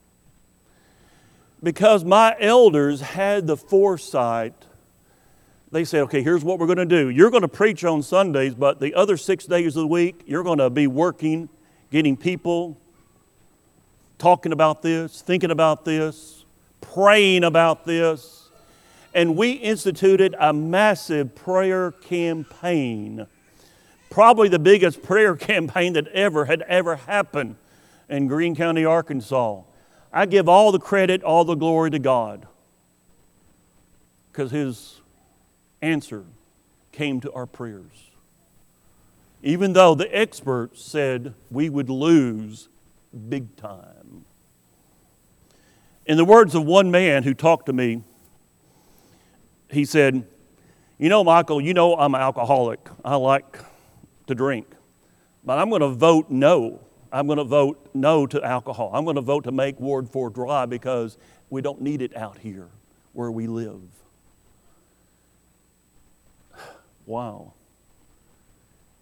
Because 1.64 2.04
my 2.04 2.36
elders 2.42 3.00
had 3.00 3.48
the 3.48 3.56
foresight. 3.56 4.66
They 5.76 5.84
said, 5.84 6.04
okay, 6.04 6.24
here's 6.24 6.42
what 6.42 6.58
we're 6.58 6.68
going 6.68 6.78
to 6.78 6.86
do. 6.86 7.10
You're 7.10 7.30
going 7.30 7.42
to 7.42 7.50
preach 7.50 7.84
on 7.84 8.02
Sundays, 8.02 8.56
but 8.56 8.80
the 8.80 8.94
other 8.94 9.18
six 9.18 9.46
days 9.46 9.76
of 9.76 9.82
the 9.82 9.88
week, 9.88 10.22
you're 10.26 10.42
going 10.42 10.60
to 10.60 10.70
be 10.70 10.88
working 10.88 11.50
getting 11.92 12.16
people 12.16 12.78
talking 14.18 14.54
about 14.54 14.82
this, 14.82 15.22
thinking 15.22 15.52
about 15.52 15.84
this, 15.84 16.46
praying 16.80 17.44
about 17.44 17.84
this. 17.84 18.48
And 19.14 19.36
we 19.36 19.52
instituted 19.52 20.34
a 20.40 20.54
massive 20.54 21.36
prayer 21.36 21.92
campaign. 21.92 23.28
Probably 24.10 24.48
the 24.48 24.60
biggest 24.60 25.04
prayer 25.04 25.36
campaign 25.52 25.92
that 25.92 26.08
ever 26.08 26.46
had 26.46 26.62
ever 26.62 26.96
happened 26.96 27.58
in 28.08 28.28
Greene 28.30 28.56
County, 28.56 28.86
Arkansas. 28.86 29.64
I 30.14 30.26
give 30.26 30.48
all 30.48 30.72
the 30.72 30.80
credit, 30.80 31.22
all 31.22 31.44
the 31.44 31.56
glory 31.56 31.92
to 31.92 32.00
God 32.00 32.48
because 34.32 34.52
His 34.52 34.95
answer 35.82 36.26
came 36.92 37.20
to 37.22 37.32
our 37.34 37.46
prayers 37.46 38.06
even 39.46 39.74
though 39.74 39.94
the 39.94 40.14
experts 40.14 40.84
said 40.84 41.36
we 41.52 41.70
would 41.70 41.88
lose 41.88 42.68
big 43.30 43.56
time. 43.56 44.26
In 46.08 46.18
the 46.18 46.26
words 46.26 46.56
of 46.56 46.66
one 46.66 46.90
man 46.90 47.22
who 47.22 47.36
talked 47.36 47.68
to 47.68 47.74
me, 47.74 48.02
he 49.70 49.86
said, 49.86 50.26
You 50.98 51.10
know, 51.10 51.24
Michael, 51.24 51.62
you 51.62 51.76
know 51.76 51.96
I'm 51.96 52.16
an 52.16 52.22
alcoholic. 52.22 52.80
I 53.06 53.18
like 53.18 53.60
to 54.26 54.34
drink. 54.34 54.66
But 55.44 55.60
I'm 55.60 55.70
going 55.70 55.82
to 55.82 55.90
vote 55.90 56.32
no. 56.32 56.80
I'm 57.12 57.28
going 57.28 57.38
to 57.38 57.44
vote 57.44 57.92
no 57.94 58.26
to 58.26 58.44
alcohol. 58.44 58.90
I'm 58.96 59.04
going 59.04 59.16
to 59.16 59.22
vote 59.22 59.44
to 59.44 59.52
make 59.52 59.80
Ward 59.80 60.10
4 60.10 60.32
dry 60.32 60.66
because 60.66 61.20
we 61.52 61.62
don't 61.62 61.82
need 61.82 62.02
it 62.02 62.18
out 62.18 62.40
here 62.40 62.70
where 63.14 63.30
we 63.30 63.46
live. 63.46 63.82
Wow. 67.06 67.54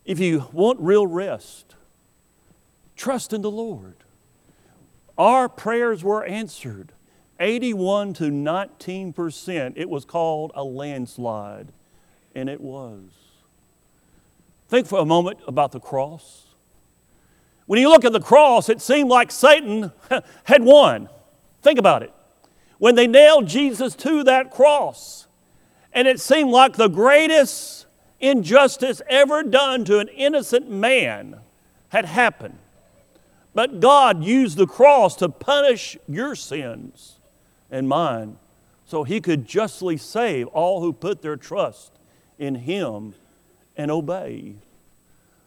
If 0.06 0.20
you 0.20 0.50
want 0.52 0.80
real 0.80 1.08
rest, 1.08 1.76
trust 2.96 3.34
in 3.34 3.42
the 3.42 3.52
Lord. 3.52 3.96
Our 5.18 5.48
prayers 5.48 6.04
were 6.04 6.26
answered, 6.26 6.92
81 7.40 8.14
to 8.16 8.24
19%. 8.26 9.74
It 9.76 9.90
was 9.90 10.06
called 10.06 10.52
a 10.56 10.64
landslide, 10.64 11.72
and 12.36 12.50
it 12.50 12.60
was. 12.60 13.04
Think 14.68 14.88
for 14.88 15.00
a 15.00 15.06
moment 15.06 15.40
about 15.48 15.72
the 15.72 15.80
cross. 15.80 16.48
When 17.66 17.80
you 17.80 17.90
look 17.90 18.04
at 18.04 18.12
the 18.12 18.20
cross, 18.20 18.70
it 18.70 18.82
seemed 18.82 19.10
like 19.10 19.32
Satan 19.32 19.92
had 20.44 20.64
won. 20.64 21.10
Think 21.62 21.80
about 21.80 22.04
it. 22.04 22.14
When 22.78 22.96
they 22.96 23.08
nailed 23.08 23.48
Jesus 23.48 23.96
to 23.98 24.24
that 24.26 24.52
cross, 24.52 25.28
and 25.94 26.08
it 26.08 26.20
seemed 26.20 26.50
like 26.50 26.76
the 26.76 26.90
greatest 26.90 27.86
injustice 28.24 29.02
ever 29.10 29.44
done 29.44 29.84
to 29.86 30.00
an 30.00 30.08
innocent 30.08 30.70
man 30.70 31.40
had 31.90 32.06
happened. 32.06 32.58
But 33.54 33.80
God 33.80 34.24
used 34.24 34.58
the 34.58 34.66
cross 34.66 35.16
to 35.18 35.30
punish 35.30 35.98
your 36.08 36.36
sins 36.36 37.20
and 37.70 37.88
mine 37.88 38.38
so 38.86 39.04
he 39.04 39.22
could 39.22 39.48
justly 39.48 39.98
save 39.98 40.48
all 40.48 40.82
who 40.82 40.94
put 40.94 41.22
their 41.22 41.36
trust 41.36 41.92
in 42.40 42.56
him 42.56 43.14
and 43.78 43.92
obey. 43.92 44.56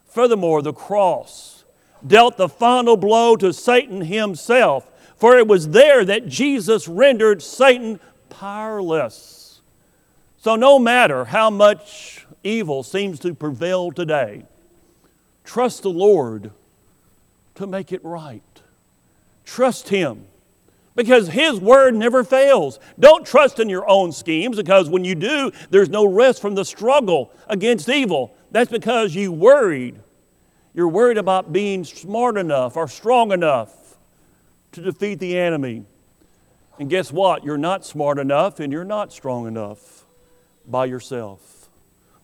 Furthermore, 0.07 0.63
the 0.63 0.73
cross 0.73 1.65
dealt 2.07 2.37
the 2.37 2.49
final 2.49 2.97
blow 2.97 3.37
to 3.37 3.53
Satan 3.53 4.03
himself, 4.03 4.91
for 5.17 5.37
it 5.37 5.49
was 5.49 5.71
there 5.71 6.05
that 6.05 6.29
Jesus 6.29 6.89
rendered 6.89 7.43
Satan 7.43 8.01
powerless. 8.29 9.36
So, 10.47 10.55
no 10.55 10.79
matter 10.79 11.25
how 11.25 11.51
much 11.51 12.25
evil 12.45 12.85
seems 12.85 13.19
to 13.19 13.35
prevail 13.35 13.91
today, 13.91 14.45
trust 15.43 15.83
the 15.83 15.91
Lord 15.91 16.53
to 17.57 17.67
make 17.67 17.91
it 17.91 18.05
right. 18.05 18.45
Trust 19.45 19.89
Him 19.89 20.29
because 20.95 21.27
His 21.27 21.59
word 21.59 21.97
never 21.97 22.23
fails. 22.23 22.79
Don't 22.97 23.27
trust 23.27 23.59
in 23.59 23.69
your 23.69 23.91
own 23.91 24.13
schemes 24.13 24.57
because 24.57 24.89
when 24.89 25.05
you 25.05 25.17
do, 25.17 25.51
there's 25.71 25.89
no 25.89 26.05
rest 26.05 26.41
from 26.41 26.55
the 26.55 26.65
struggle 26.65 27.33
against 27.49 27.89
evil. 27.89 28.33
That's 28.53 28.71
because 28.71 29.17
you 29.17 29.33
worried. 29.33 29.99
You're 30.75 30.87
worried 30.87 31.19
about 31.19 31.53
being 31.53 31.83
smart 31.83 32.37
enough 32.37 32.77
or 32.77 32.87
strong 32.87 33.33
enough 33.33 33.97
to 34.71 34.81
defeat 34.81 35.19
the 35.19 35.37
enemy. 35.37 35.87
And 36.79 36.89
guess 36.89 37.11
what? 37.11 37.43
You're 37.43 37.59
not 37.59 37.85
smart 37.85 38.21
enough 38.21 38.61
and 38.61 38.73
you're 38.73 38.85
not 38.85 39.13
strong 39.13 39.49
enough 39.49 39.96
by 40.71 40.87
yourself. 40.87 41.69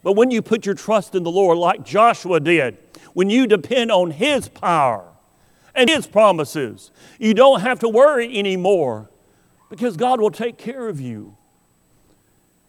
But 0.03 0.13
when 0.13 0.31
you 0.31 0.43
put 0.43 0.67
your 0.67 0.75
trust 0.75 1.15
in 1.15 1.23
the 1.23 1.31
Lord, 1.31 1.59
like 1.59 1.85
Joshua 1.85 2.41
did, 2.41 2.77
when 3.13 3.31
you 3.31 3.47
depend 3.47 3.93
on 3.93 4.11
His 4.11 4.49
power, 4.49 5.13
and 5.75 5.89
His 5.89 6.07
promises. 6.07 6.91
You 7.19 7.35
don't 7.35 7.61
have 7.61 7.79
to 7.81 7.89
worry 7.89 8.39
anymore 8.39 9.11
because 9.71 9.97
God 9.97 10.21
will 10.21 10.31
take 10.31 10.59
care 10.59 10.89
of 10.89 11.01
you. 11.01 11.37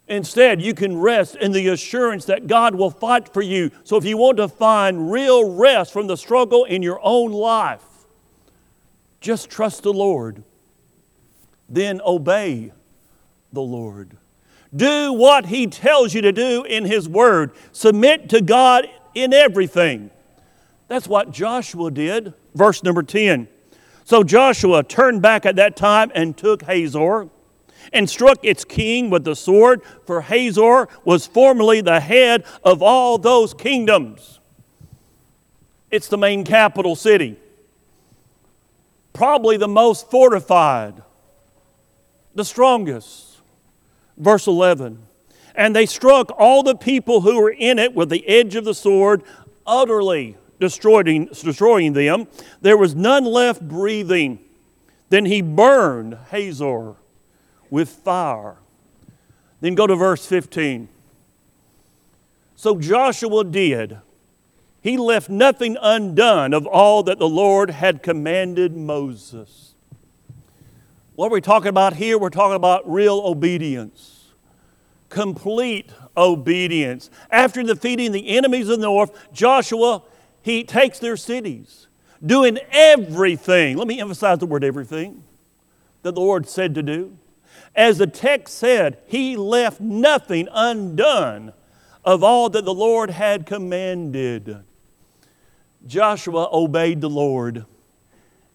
Instead, 0.07 0.61
you 0.61 0.73
can 0.73 0.97
rest 0.97 1.35
in 1.35 1.53
the 1.53 1.69
assurance 1.69 2.25
that 2.25 2.47
God 2.47 2.75
will 2.75 2.89
fight 2.89 3.33
for 3.33 3.41
you. 3.41 3.71
So, 3.83 3.95
if 3.95 4.03
you 4.03 4.17
want 4.17 4.37
to 4.37 4.47
find 4.47 5.11
real 5.11 5.53
rest 5.55 5.93
from 5.93 6.07
the 6.07 6.17
struggle 6.17 6.65
in 6.65 6.81
your 6.81 6.99
own 7.01 7.31
life, 7.31 7.83
just 9.21 9.49
trust 9.49 9.83
the 9.83 9.93
Lord. 9.93 10.43
Then 11.69 12.01
obey 12.05 12.73
the 13.53 13.61
Lord. 13.61 14.17
Do 14.75 15.13
what 15.13 15.47
He 15.47 15.67
tells 15.67 16.13
you 16.13 16.21
to 16.21 16.31
do 16.31 16.63
in 16.63 16.85
His 16.85 17.07
Word. 17.07 17.51
Submit 17.71 18.29
to 18.29 18.41
God 18.41 18.87
in 19.13 19.33
everything. 19.33 20.09
That's 20.87 21.07
what 21.07 21.31
Joshua 21.31 21.91
did. 21.91 22.33
Verse 22.55 22.83
number 22.83 23.03
10. 23.03 23.47
So 24.05 24.23
Joshua 24.23 24.83
turned 24.83 25.21
back 25.21 25.45
at 25.45 25.55
that 25.55 25.75
time 25.75 26.11
and 26.13 26.35
took 26.35 26.63
Hazor 26.63 27.29
and 27.91 28.09
struck 28.09 28.39
its 28.43 28.63
king 28.63 29.09
with 29.09 29.23
the 29.23 29.35
sword, 29.35 29.81
for 30.05 30.21
Hazor 30.21 30.87
was 31.03 31.27
formerly 31.27 31.81
the 31.81 31.99
head 31.99 32.45
of 32.63 32.81
all 32.81 33.17
those 33.17 33.53
kingdoms. 33.53 34.39
It's 35.91 36.07
the 36.07 36.17
main 36.17 36.43
capital 36.43 36.95
city, 36.95 37.37
probably 39.11 39.57
the 39.57 39.67
most 39.67 40.09
fortified, 40.09 41.03
the 42.33 42.45
strongest. 42.45 43.32
Verse 44.17 44.47
11. 44.47 44.99
And 45.55 45.75
they 45.75 45.85
struck 45.85 46.31
all 46.37 46.63
the 46.63 46.75
people 46.75 47.21
who 47.21 47.39
were 47.39 47.51
in 47.51 47.77
it 47.79 47.93
with 47.93 48.09
the 48.09 48.27
edge 48.27 48.55
of 48.55 48.65
the 48.65 48.73
sword 48.73 49.23
utterly 49.65 50.37
destroying, 50.59 51.25
destroying 51.25 51.93
them. 51.93 52.27
There 52.61 52.77
was 52.77 52.95
none 52.95 53.25
left 53.25 53.67
breathing. 53.67 54.39
Then 55.09 55.25
he 55.25 55.41
burned 55.41 56.17
Hazor 56.31 56.95
with 57.69 57.89
fire. 57.89 58.57
Then 59.61 59.75
go 59.75 59.87
to 59.87 59.95
verse 59.95 60.25
15. 60.25 60.89
So 62.55 62.79
Joshua 62.79 63.43
did. 63.43 63.99
He 64.81 64.97
left 64.97 65.29
nothing 65.29 65.77
undone 65.81 66.53
of 66.53 66.65
all 66.65 67.03
that 67.03 67.19
the 67.19 67.29
Lord 67.29 67.69
had 67.69 68.03
commanded 68.03 68.75
Moses. 68.75 69.72
What 71.15 71.27
are 71.27 71.33
we 71.33 71.41
talking 71.41 71.69
about 71.69 71.95
here? 71.95 72.17
We're 72.17 72.29
talking 72.29 72.55
about 72.55 72.89
real 72.91 73.19
obedience, 73.19 74.33
complete 75.09 75.91
obedience. 76.17 77.11
After 77.29 77.61
defeating 77.61 78.11
the 78.11 78.29
enemies 78.29 78.69
of 78.69 78.79
the 78.79 78.85
north, 78.85 79.31
Joshua 79.31 80.01
he 80.41 80.63
takes 80.63 80.99
their 80.99 81.15
cities, 81.15 81.87
doing 82.23 82.59
everything. 82.71 83.77
Let 83.77 83.87
me 83.87 83.99
emphasize 83.99 84.39
the 84.39 84.45
word 84.45 84.63
everything 84.63 85.23
that 86.01 86.15
the 86.15 86.21
Lord 86.21 86.47
said 86.49 86.75
to 86.75 86.83
do. 86.83 87.17
As 87.75 87.97
the 87.97 88.07
text 88.07 88.57
said, 88.57 88.97
he 89.07 89.37
left 89.37 89.79
nothing 89.79 90.49
undone 90.51 91.53
of 92.03 92.23
all 92.23 92.49
that 92.49 92.65
the 92.65 92.73
Lord 92.73 93.09
had 93.09 93.45
commanded. 93.45 94.63
Joshua 95.87 96.49
obeyed 96.51 97.01
the 97.01 97.09
Lord. 97.09 97.65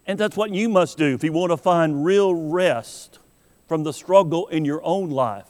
And 0.09 0.19
that's 0.19 0.37
what 0.37 0.53
you 0.53 0.69
must 0.71 0.97
do 0.97 1.15
if 1.15 1.23
you 1.23 1.33
want 1.33 1.53
to 1.53 1.57
find 1.59 2.05
real 2.05 2.35
rest 2.35 3.19
from 3.69 3.85
the 3.85 3.93
struggle 3.93 4.49
in 4.49 4.65
your 4.65 4.83
own 4.83 5.11
life. 5.11 5.47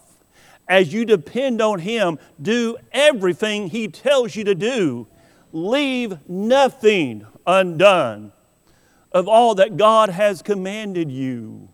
As 0.67 0.93
you 0.93 1.05
depend 1.07 1.63
on 1.63 1.79
Him, 1.79 2.19
do 2.43 2.77
everything 2.93 3.71
He 3.71 3.89
tells 3.89 4.37
you 4.37 4.45
to 4.45 4.55
do 4.55 5.07
leave 5.53 6.19
nothing 6.29 7.27
undone 7.47 8.33
of 9.13 9.27
all 9.27 9.55
that 9.55 9.77
God 9.77 10.11
has 10.11 10.43
commanded 10.43 11.11
you. 11.11 11.69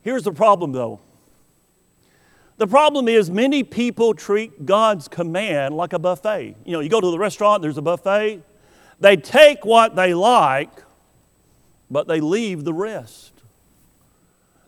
Here's 0.00 0.22
the 0.22 0.32
problem, 0.32 0.72
though. 0.72 1.00
The 2.56 2.66
problem 2.66 3.08
is, 3.08 3.30
many 3.30 3.62
people 3.64 4.14
treat 4.14 4.64
God's 4.64 5.08
command 5.08 5.76
like 5.76 5.92
a 5.92 5.98
buffet. 5.98 6.56
You 6.64 6.72
know, 6.72 6.80
you 6.80 6.88
go 6.88 7.00
to 7.00 7.10
the 7.10 7.18
restaurant, 7.18 7.62
there's 7.62 7.78
a 7.78 7.82
buffet. 7.82 8.42
They 9.00 9.16
take 9.16 9.64
what 9.64 9.96
they 9.96 10.14
like, 10.14 10.70
but 11.92 12.08
they 12.08 12.20
leave 12.20 12.64
the 12.64 12.72
rest. 12.72 13.32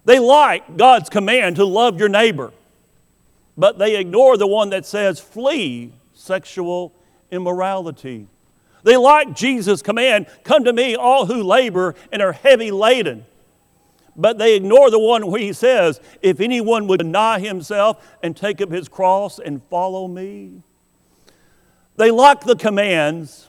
They 0.04 0.18
like 0.18 0.76
God's 0.76 1.08
command 1.08 1.56
to 1.56 1.64
love 1.64 1.98
your 1.98 2.10
neighbor, 2.10 2.52
but 3.56 3.78
they 3.78 3.96
ignore 3.96 4.36
the 4.36 4.46
one 4.46 4.70
that 4.70 4.84
says, 4.84 5.18
flee 5.18 5.92
sexual 6.12 6.92
immorality. 7.30 8.28
They 8.82 8.98
like 8.98 9.34
Jesus' 9.34 9.80
command 9.80 10.26
come 10.44 10.64
to 10.64 10.72
me, 10.72 10.94
all 10.94 11.24
who 11.24 11.42
labor 11.42 11.94
and 12.12 12.20
are 12.20 12.32
heavy 12.32 12.70
laden. 12.70 13.24
But 14.14 14.36
they 14.36 14.54
ignore 14.54 14.90
the 14.90 14.98
one 14.98 15.26
where 15.26 15.40
he 15.40 15.54
says, 15.54 16.00
If 16.22 16.38
anyone 16.38 16.86
would 16.86 16.98
deny 16.98 17.40
himself 17.40 18.06
and 18.22 18.36
take 18.36 18.60
up 18.60 18.70
his 18.70 18.88
cross 18.88 19.38
and 19.38 19.62
follow 19.64 20.06
me. 20.06 20.62
They 21.96 22.10
like 22.10 22.42
the 22.42 22.54
commands 22.54 23.48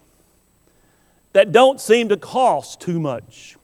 that 1.34 1.52
don't 1.52 1.82
seem 1.82 2.10
to 2.10 2.18
cost 2.18 2.80
too 2.80 3.00
much, 3.00 3.58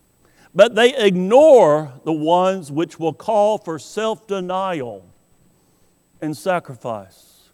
but 0.54 0.76
they 0.76 0.96
ignore 0.96 1.94
the 2.04 2.14
ones 2.14 2.72
which 2.72 3.00
will 3.00 3.14
call 3.14 3.58
for 3.58 3.80
self 3.80 4.28
denial 4.28 5.06
and 6.22 6.36
sacrifice. 6.36 7.50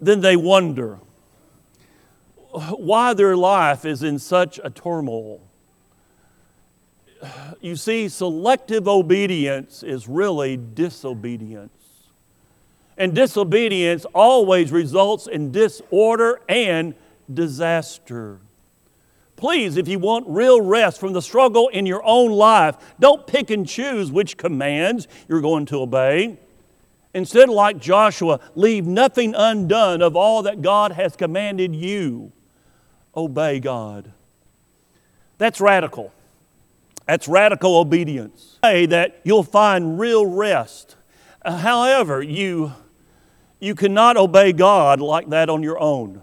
Then 0.00 0.20
they 0.20 0.36
wonder 0.36 0.98
why 2.76 3.14
their 3.14 3.36
life 3.36 3.84
is 3.84 4.02
in 4.02 4.18
such 4.18 4.60
a 4.62 4.70
turmoil. 4.70 5.40
You 7.60 7.74
see, 7.74 8.08
selective 8.08 8.86
obedience 8.86 9.82
is 9.82 10.06
really 10.08 10.56
disobedience. 10.56 11.72
And 12.96 13.14
disobedience 13.14 14.04
always 14.14 14.70
results 14.70 15.26
in 15.26 15.50
disorder 15.50 16.40
and 16.48 16.94
disaster. 17.32 18.38
Please, 19.38 19.76
if 19.76 19.86
you 19.86 20.00
want 20.00 20.26
real 20.28 20.60
rest 20.60 20.98
from 20.98 21.12
the 21.12 21.22
struggle 21.22 21.68
in 21.68 21.86
your 21.86 22.04
own 22.04 22.32
life, 22.32 22.74
don't 22.98 23.24
pick 23.24 23.50
and 23.50 23.68
choose 23.68 24.10
which 24.10 24.36
commands 24.36 25.06
you're 25.28 25.40
going 25.40 25.64
to 25.66 25.76
obey. 25.76 26.40
Instead, 27.14 27.48
like 27.48 27.78
Joshua, 27.78 28.40
leave 28.56 28.84
nothing 28.84 29.36
undone 29.36 30.02
of 30.02 30.16
all 30.16 30.42
that 30.42 30.60
God 30.60 30.90
has 30.90 31.14
commanded 31.14 31.72
you 31.72 32.32
obey 33.16 33.60
God. 33.60 34.10
That's 35.38 35.60
radical. 35.60 36.12
That's 37.06 37.28
radical 37.28 37.76
obedience. 37.76 38.58
Say 38.64 38.86
that 38.86 39.20
you'll 39.22 39.44
find 39.44 40.00
real 40.00 40.26
rest. 40.26 40.96
Uh, 41.42 41.58
however, 41.58 42.20
you, 42.20 42.72
you 43.60 43.76
cannot 43.76 44.16
obey 44.16 44.52
God 44.52 45.00
like 45.00 45.28
that 45.28 45.48
on 45.48 45.62
your 45.62 45.78
own. 45.78 46.22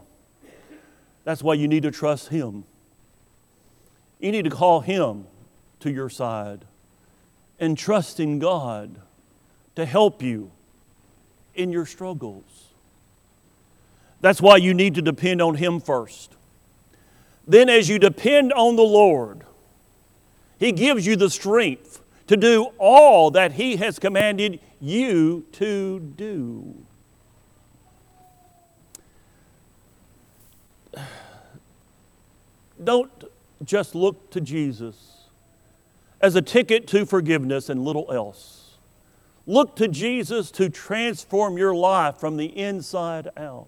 That's 1.23 1.41
why 1.41 1.53
you 1.53 1.69
need 1.69 1.83
to 1.83 1.91
trust 1.91 2.27
Him. 2.27 2.65
You 4.25 4.31
need 4.31 4.45
to 4.45 4.49
call 4.49 4.79
Him 4.81 5.27
to 5.81 5.91
your 5.91 6.09
side 6.09 6.65
and 7.59 7.77
trust 7.77 8.19
in 8.19 8.39
God 8.39 8.99
to 9.75 9.85
help 9.85 10.23
you 10.23 10.49
in 11.53 11.71
your 11.71 11.85
struggles. 11.85 12.69
That's 14.21 14.41
why 14.41 14.57
you 14.57 14.73
need 14.73 14.95
to 14.95 15.03
depend 15.03 15.43
on 15.43 15.53
Him 15.53 15.79
first. 15.79 16.33
Then, 17.47 17.69
as 17.69 17.87
you 17.87 17.99
depend 17.99 18.51
on 18.53 18.75
the 18.75 18.81
Lord, 18.81 19.43
He 20.57 20.71
gives 20.71 21.05
you 21.05 21.15
the 21.15 21.29
strength 21.29 22.01
to 22.25 22.35
do 22.35 22.71
all 22.79 23.29
that 23.29 23.51
He 23.51 23.75
has 23.75 23.99
commanded 23.99 24.59
you 24.81 25.45
to 25.51 25.99
do. 25.99 26.83
Don't 32.83 33.11
just 33.63 33.95
look 33.95 34.31
to 34.31 34.41
Jesus 34.41 35.29
as 36.21 36.35
a 36.35 36.41
ticket 36.41 36.87
to 36.87 37.05
forgiveness 37.05 37.69
and 37.69 37.83
little 37.83 38.11
else. 38.11 38.77
Look 39.47 39.75
to 39.75 39.87
Jesus 39.87 40.49
to 40.51 40.69
transform 40.69 41.57
your 41.57 41.75
life 41.75 42.17
from 42.17 42.37
the 42.37 42.57
inside 42.57 43.29
out. 43.37 43.67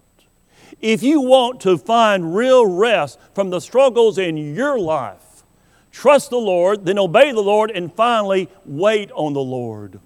If 0.80 1.02
you 1.02 1.20
want 1.20 1.60
to 1.62 1.78
find 1.78 2.34
real 2.34 2.66
rest 2.66 3.18
from 3.34 3.50
the 3.50 3.60
struggles 3.60 4.18
in 4.18 4.54
your 4.54 4.78
life, 4.78 5.44
trust 5.92 6.30
the 6.30 6.38
Lord, 6.38 6.84
then 6.84 6.98
obey 6.98 7.32
the 7.32 7.40
Lord, 7.40 7.70
and 7.70 7.92
finally, 7.92 8.48
wait 8.64 9.10
on 9.12 9.32
the 9.32 9.40
Lord. 9.40 10.00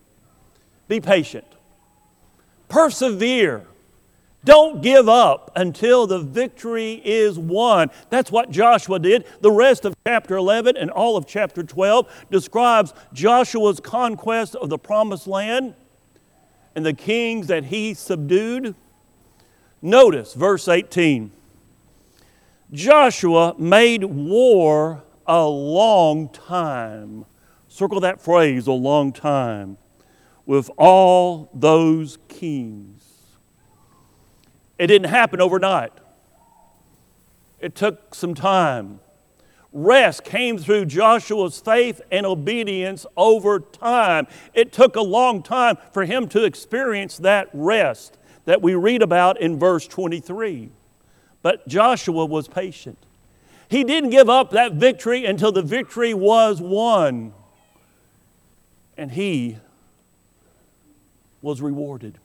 Be 0.89 1.01
patient. 1.01 1.47
Persevere. 2.69 3.67
Don't 4.45 4.83
give 4.83 5.09
up 5.09 5.53
until 5.55 6.07
the 6.07 6.19
victory 6.19 7.01
is 7.05 7.39
won. 7.39 7.91
That's 8.11 8.33
what 8.33 8.51
Joshua 8.51 8.99
did. 8.99 9.25
The 9.41 9.53
rest 9.53 9.85
of 9.85 9.95
chapter 10.05 10.37
11 10.37 10.77
and 10.77 10.91
all 10.91 11.17
of 11.17 11.27
chapter 11.27 11.63
12 11.63 12.27
describes 12.31 12.93
Joshua's 13.13 13.79
conquest 13.79 14.57
of 14.57 14.69
the 14.69 14.79
promised 14.79 15.29
land 15.29 15.75
and 16.75 16.85
the 16.85 16.95
kings 16.95 17.47
that 17.47 17.67
he 17.67 17.95
subdued. 17.95 18.75
Notice 19.81 20.35
verse 20.35 20.67
18 20.69 21.31
Joshua 22.73 23.55
made 23.59 24.05
war 24.05 25.05
a 25.27 25.47
long 25.47 26.29
time. 26.31 27.27
Circle 27.69 28.01
that 28.01 28.21
phrase, 28.21 28.67
a 28.67 28.73
long 28.73 29.13
time, 29.13 29.77
with 30.47 30.71
all 30.77 31.51
those 31.55 32.19
kings. 32.29 33.02
It 34.83 34.89
didn't 34.89 35.11
happen 35.11 35.41
overnight, 35.41 35.93
it 37.61 37.77
took 37.77 38.17
some 38.17 38.35
time. 38.35 38.99
Rest 39.73 40.25
came 40.25 40.59
through 40.59 40.87
Joshua's 40.87 41.61
faith 41.61 42.01
and 42.11 42.27
obedience 42.27 43.07
over 43.17 43.61
time. 43.61 44.27
It 44.55 44.73
took 44.73 44.97
a 44.97 45.01
long 45.01 45.45
time 45.45 45.79
for 45.93 46.05
him 46.05 46.29
to 46.31 46.43
experience 46.43 47.17
that 47.19 47.49
rest 47.53 48.19
that 48.45 48.61
we 48.61 48.75
read 48.75 49.03
about 49.03 49.41
in 49.41 49.57
verse 49.57 49.87
23. 49.87 50.71
But 51.43 51.69
Joshua 51.69 52.27
was 52.27 52.49
patient. 52.49 52.99
He 53.69 53.85
didn't 53.85 54.11
give 54.11 54.29
up 54.29 54.51
that 54.51 54.73
victory 54.73 55.25
until 55.25 55.53
the 55.53 55.63
victory 55.63 56.13
was 56.13 56.61
won. 56.61 57.35
And 58.97 59.13
he 59.13 59.59
was 61.41 61.63
rewarded. 61.63 62.19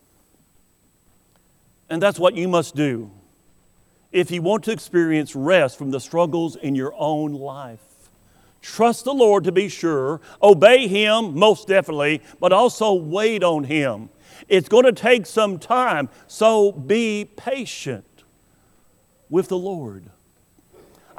And 1.89 2.02
that's 2.02 2.19
what 2.19 2.36
you 2.36 2.47
must 2.47 2.76
do 2.76 3.12
if 4.12 4.32
you 4.32 4.41
want 4.41 4.63
to 4.63 4.71
experience 4.71 5.36
rest 5.36 5.78
from 5.78 5.91
the 5.91 6.00
struggles 6.00 6.56
in 6.56 6.76
your 6.76 6.93
own 6.97 7.34
life. 7.34 8.10
Trust 8.62 9.06
the 9.06 9.13
Lord 9.13 9.43
to 9.43 9.52
be 9.52 9.69
sure, 9.69 10.21
obey 10.41 10.88
Him 10.88 11.38
most 11.38 11.67
definitely, 11.67 12.21
but 12.39 12.52
also 12.52 12.93
wait 12.93 13.43
on 13.43 13.63
Him. 13.65 14.10
It's 14.47 14.69
going 14.69 14.86
to 14.86 14.91
take 14.91 15.26
some 15.26 15.60
time, 15.60 16.10
so 16.28 16.71
be 16.71 17.30
patient 17.36 18.06
with 19.30 19.50
the 19.50 19.58
Lord. 19.58 20.10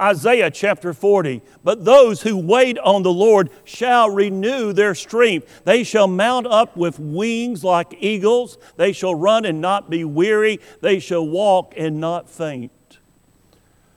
Isaiah 0.01 0.51
chapter 0.51 0.93
40. 0.93 1.43
But 1.65 1.85
those 1.85 2.23
who 2.23 2.37
wait 2.37 2.79
on 2.79 3.03
the 3.03 3.13
Lord 3.13 3.51
shall 3.65 4.11
renew 4.11 4.73
their 4.73 4.95
strength. 4.95 5.63
They 5.65 5.85
shall 5.85 6.09
mount 6.09 6.47
up 6.47 6.77
with 6.77 6.99
wings 6.99 7.65
like 7.65 7.97
eagles. 7.99 8.59
They 8.77 8.93
shall 8.93 9.15
run 9.15 9.45
and 9.45 9.61
not 9.61 9.91
be 9.91 10.05
weary. 10.05 10.61
They 10.81 10.99
shall 10.99 11.27
walk 11.27 11.75
and 11.77 12.01
not 12.01 12.29
faint. 12.29 12.73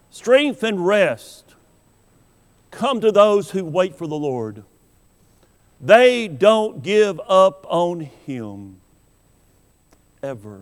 Strength 0.10 0.64
and 0.64 0.86
rest 0.86 1.56
come 2.72 3.02
to 3.02 3.12
those 3.12 3.52
who 3.52 3.64
wait 3.64 3.96
for 3.96 4.08
the 4.08 4.16
Lord. 4.16 4.64
They 5.80 6.28
don't 6.28 6.84
give 6.84 7.20
up 7.28 7.66
on 7.70 8.02
Him 8.02 8.82
ever. 10.22 10.62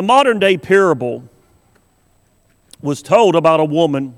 A 0.00 0.02
modern 0.02 0.38
day 0.38 0.56
parable 0.56 1.24
was 2.80 3.02
told 3.02 3.36
about 3.36 3.60
a 3.60 3.66
woman 3.66 4.14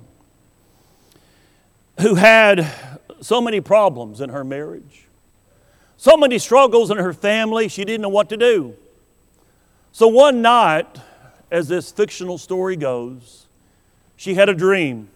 who 2.00 2.14
had 2.14 2.72
so 3.20 3.40
many 3.40 3.60
problems 3.60 4.20
in 4.20 4.30
her 4.30 4.44
marriage, 4.44 5.08
so 5.96 6.16
many 6.16 6.38
struggles 6.38 6.92
in 6.92 6.98
her 6.98 7.12
family, 7.12 7.66
she 7.66 7.84
didn't 7.84 8.02
know 8.02 8.08
what 8.10 8.28
to 8.28 8.36
do. 8.36 8.76
So 9.90 10.06
one 10.06 10.40
night, 10.40 11.00
as 11.50 11.66
this 11.66 11.90
fictional 11.90 12.38
story 12.38 12.76
goes, 12.76 13.48
she 14.14 14.34
had 14.34 14.48
a 14.48 14.54
dream. 14.54 15.08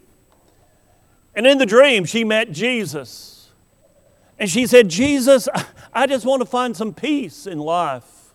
And 1.33 1.47
in 1.47 1.59
the 1.59 1.65
dream, 1.65 2.03
she 2.03 2.25
met 2.25 2.51
Jesus. 2.51 3.51
And 4.37 4.49
she 4.49 4.67
said, 4.67 4.89
Jesus, 4.89 5.47
I 5.93 6.07
just 6.07 6.25
want 6.25 6.41
to 6.41 6.45
find 6.45 6.75
some 6.75 6.93
peace 6.93 7.47
in 7.47 7.57
life, 7.57 8.33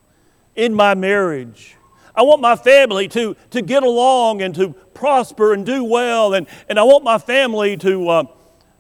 in 0.57 0.73
my 0.73 0.95
marriage. 0.95 1.77
I 2.15 2.23
want 2.23 2.41
my 2.41 2.57
family 2.57 3.09
to, 3.09 3.37
to 3.51 3.63
get 3.63 3.83
along 3.83 4.43
and 4.43 4.55
to 4.57 4.75
prosper 4.95 5.53
and 5.53 5.65
do 5.65 5.83
well. 5.83 6.35
And, 6.35 6.47
and 6.69 6.79
I 6.79 6.83
want 6.83 7.05
my 7.05 7.19
family 7.19 7.77
to, 7.79 8.09
uh, 8.09 8.25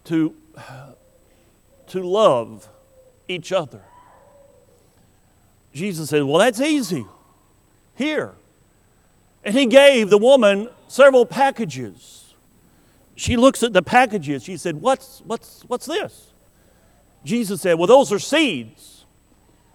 to, 0.04 0.34
to 1.88 2.02
love 2.02 2.68
each 3.28 3.52
other. 3.52 3.82
Jesus 5.72 6.10
said, 6.10 6.24
Well, 6.24 6.38
that's 6.38 6.60
easy. 6.60 7.06
Here. 7.94 8.32
And 9.44 9.54
he 9.54 9.66
gave 9.66 10.10
the 10.10 10.18
woman 10.18 10.68
several 10.88 11.26
packages. 11.26 12.34
She 13.16 13.36
looks 13.36 13.62
at 13.62 13.72
the 13.72 13.82
packages. 13.82 14.44
She 14.44 14.56
said, 14.56 14.80
What's, 14.80 15.22
what's, 15.24 15.62
what's 15.66 15.86
this? 15.86 16.32
Jesus 17.24 17.62
said, 17.62 17.78
Well, 17.78 17.86
those 17.86 18.12
are 18.12 18.18
seeds. 18.18 19.04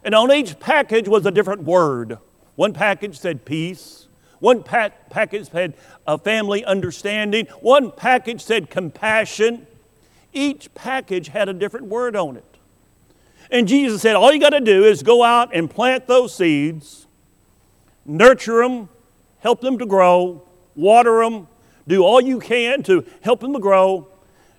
And 0.03 0.13
on 0.13 0.31
each 0.31 0.59
package 0.59 1.07
was 1.07 1.25
a 1.25 1.31
different 1.31 1.63
word. 1.63 2.19
One 2.57 2.73
package 2.73 3.17
said 3.17 3.45
peace. 3.45 4.07
One 4.39 4.63
pack- 4.63 5.09
package 5.11 5.51
said 5.51 5.75
a 6.05 6.17
family 6.17 6.65
understanding. 6.65 7.45
One 7.61 7.91
package 7.91 8.43
said 8.43 8.71
compassion. 8.71 9.67
Each 10.33 10.73
package 10.73 11.29
had 11.29 11.49
a 11.49 11.53
different 11.53 11.85
word 11.85 12.15
on 12.15 12.35
it. 12.35 12.43
And 13.51 13.67
Jesus 13.67 14.01
said, 14.01 14.15
All 14.15 14.33
you 14.33 14.39
got 14.39 14.49
to 14.49 14.59
do 14.59 14.83
is 14.83 15.03
go 15.03 15.23
out 15.23 15.55
and 15.55 15.69
plant 15.69 16.07
those 16.07 16.35
seeds, 16.35 17.05
nurture 18.05 18.63
them, 18.63 18.89
help 19.39 19.61
them 19.61 19.77
to 19.77 19.85
grow, 19.85 20.41
water 20.75 21.23
them, 21.23 21.47
do 21.87 22.03
all 22.03 22.19
you 22.19 22.39
can 22.39 22.81
to 22.83 23.05
help 23.21 23.39
them 23.39 23.53
to 23.53 23.59
grow, 23.59 24.07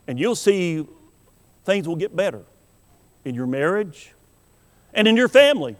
and 0.06 0.20
you'll 0.20 0.36
see 0.36 0.86
things 1.64 1.88
will 1.88 1.96
get 1.96 2.14
better 2.14 2.44
in 3.24 3.34
your 3.34 3.46
marriage 3.46 4.12
and 4.94 5.08
in 5.08 5.16
your 5.16 5.28
family. 5.28 5.76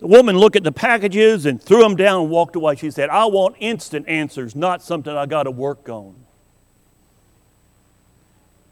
The 0.00 0.06
woman 0.06 0.38
looked 0.38 0.56
at 0.56 0.64
the 0.64 0.72
packages 0.72 1.44
and 1.44 1.62
threw 1.62 1.82
them 1.82 1.94
down 1.94 2.22
and 2.22 2.30
walked 2.30 2.56
away. 2.56 2.74
She 2.74 2.90
said, 2.90 3.10
I 3.10 3.26
want 3.26 3.56
instant 3.60 4.08
answers, 4.08 4.56
not 4.56 4.82
something 4.82 5.14
I 5.14 5.26
got 5.26 5.42
to 5.42 5.50
work 5.50 5.88
on. 5.90 6.14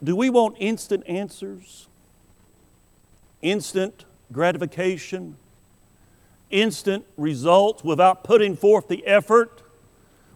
Do 0.03 0.17
we 0.17 0.31
want 0.31 0.57
instant 0.59 1.05
answers? 1.07 1.87
Instant 3.43 4.07
gratification? 4.33 5.37
Instant 6.51 7.05
results 7.19 7.85
without 7.85 8.25
putting 8.25 8.57
forth 8.57 8.89
the 8.89 9.07
effort? 9.07 9.63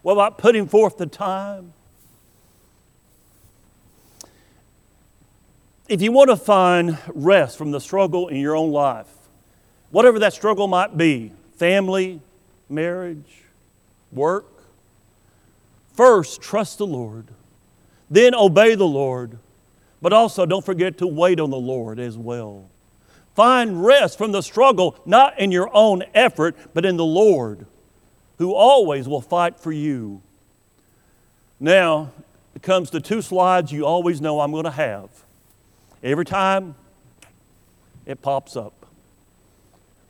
Without 0.03 0.37
putting 0.37 0.69
forth 0.69 0.99
the 0.99 1.07
time? 1.07 1.73
If 5.89 6.03
you 6.03 6.13
want 6.13 6.29
to 6.29 6.37
find 6.37 6.99
rest 7.09 7.57
from 7.57 7.71
the 7.71 7.81
struggle 7.81 8.29
in 8.29 8.37
your 8.37 8.55
own 8.55 8.73
life, 8.73 9.22
whatever 9.93 10.19
that 10.19 10.33
struggle 10.33 10.67
might 10.67 10.97
be 10.97 11.33
family, 11.57 12.21
marriage, 12.69 13.45
work 14.11 14.53
First, 15.93 16.41
trust 16.41 16.79
the 16.79 16.87
Lord, 16.87 17.27
then 18.11 18.35
obey 18.35 18.75
the 18.75 18.87
Lord, 18.87 19.39
but 20.01 20.13
also 20.13 20.47
don't 20.47 20.65
forget 20.65 20.99
to 20.99 21.07
wait 21.07 21.39
on 21.39 21.51
the 21.51 21.59
Lord 21.59 21.99
as 21.99 22.17
well. 22.17 22.69
Find 23.35 23.85
rest 23.85 24.19
from 24.19 24.33
the 24.33 24.43
struggle, 24.43 24.97
not 25.07 25.39
in 25.39 25.53
your 25.53 25.71
own 25.73 26.03
effort, 26.15 26.57
but 26.75 26.85
in 26.85 26.97
the 26.97 27.05
Lord, 27.05 27.67
who 28.39 28.55
always 28.55 29.07
will 29.07 29.21
fight 29.21 29.61
for 29.61 29.73
you. 29.73 30.23
Now, 31.61 32.11
it 32.55 32.63
comes 32.63 32.91
to 32.91 33.01
two 33.01 33.23
slides 33.23 33.71
you 33.71 33.87
always 33.87 34.21
know 34.21 34.41
I'm 34.41 34.51
going 34.51 34.65
to 34.65 34.71
have. 34.71 35.09
Every 36.03 36.25
time 36.25 36.75
it 38.05 38.21
pops 38.21 38.57
up. 38.57 38.82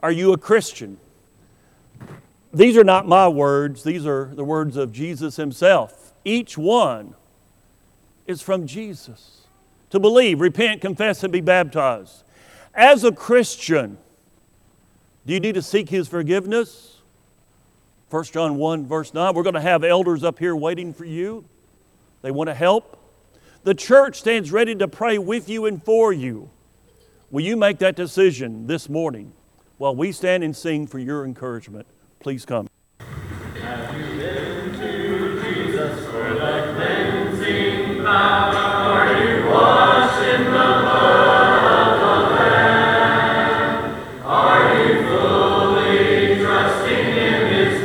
Are 0.03 0.13
you 0.13 0.33
a 0.33 0.39
Christian? 0.39 0.99
These 2.53 2.77
are 2.77 2.85
not 2.85 3.07
my 3.09 3.29
words, 3.29 3.83
these 3.83 4.07
are 4.07 4.27
the 4.27 4.45
words 4.45 4.77
of 4.77 4.93
Jesus 4.93 5.37
himself. 5.37 6.13
Each 6.25 6.59
one 6.59 7.15
is 8.27 8.43
from 8.43 8.67
Jesus. 8.67 9.47
To 9.91 10.01
believe, 10.01 10.41
repent, 10.41 10.81
confess, 10.81 11.23
and 11.23 11.33
be 11.33 11.41
baptized. 11.41 12.25
As 12.75 13.05
a 13.05 13.13
Christian, 13.13 13.99
do 15.27 15.35
you 15.35 15.41
need 15.41 15.55
to 15.55 15.63
seek 15.63 15.89
his 15.89 16.09
forgiveness? 16.09 17.01
1 18.11 18.25
John 18.25 18.57
1, 18.57 18.87
verse 18.87 19.15
9. 19.15 19.35
We're 19.35 19.43
going 19.43 19.55
to 19.55 19.61
have 19.61 19.85
elders 19.85 20.25
up 20.25 20.39
here 20.39 20.57
waiting 20.57 20.93
for 20.93 21.05
you. 21.05 21.45
They 22.23 22.31
want 22.31 22.49
to 22.49 22.55
help. 22.55 22.99
The 23.65 23.75
church 23.75 24.19
stands 24.19 24.51
ready 24.51 24.75
to 24.75 24.89
pray 24.89 25.19
with 25.19 25.49
you 25.49 25.67
and 25.67 25.83
for 25.83 26.13
you. 26.13 26.51
Will 27.31 27.43
you 27.43 27.57
make 27.57 27.79
that 27.79 27.97
decision 27.97 28.67
this 28.67 28.89
morning 28.89 29.33
while 29.83 29.97
we 29.97 30.13
stand 30.13 30.45
and 30.45 30.57
sing 30.57 30.87
for 30.87 31.01
your 31.01 31.25
encouragement, 31.25 31.89
please 32.21 32.45
come. 32.45 32.69
Have 33.01 33.99
you 33.99 34.17
been 34.17 34.73
to 34.79 35.43
Jesus 35.43 36.07
for 36.07 36.35
the 36.35 36.73
cleansing 36.77 38.05
power? 38.05 38.62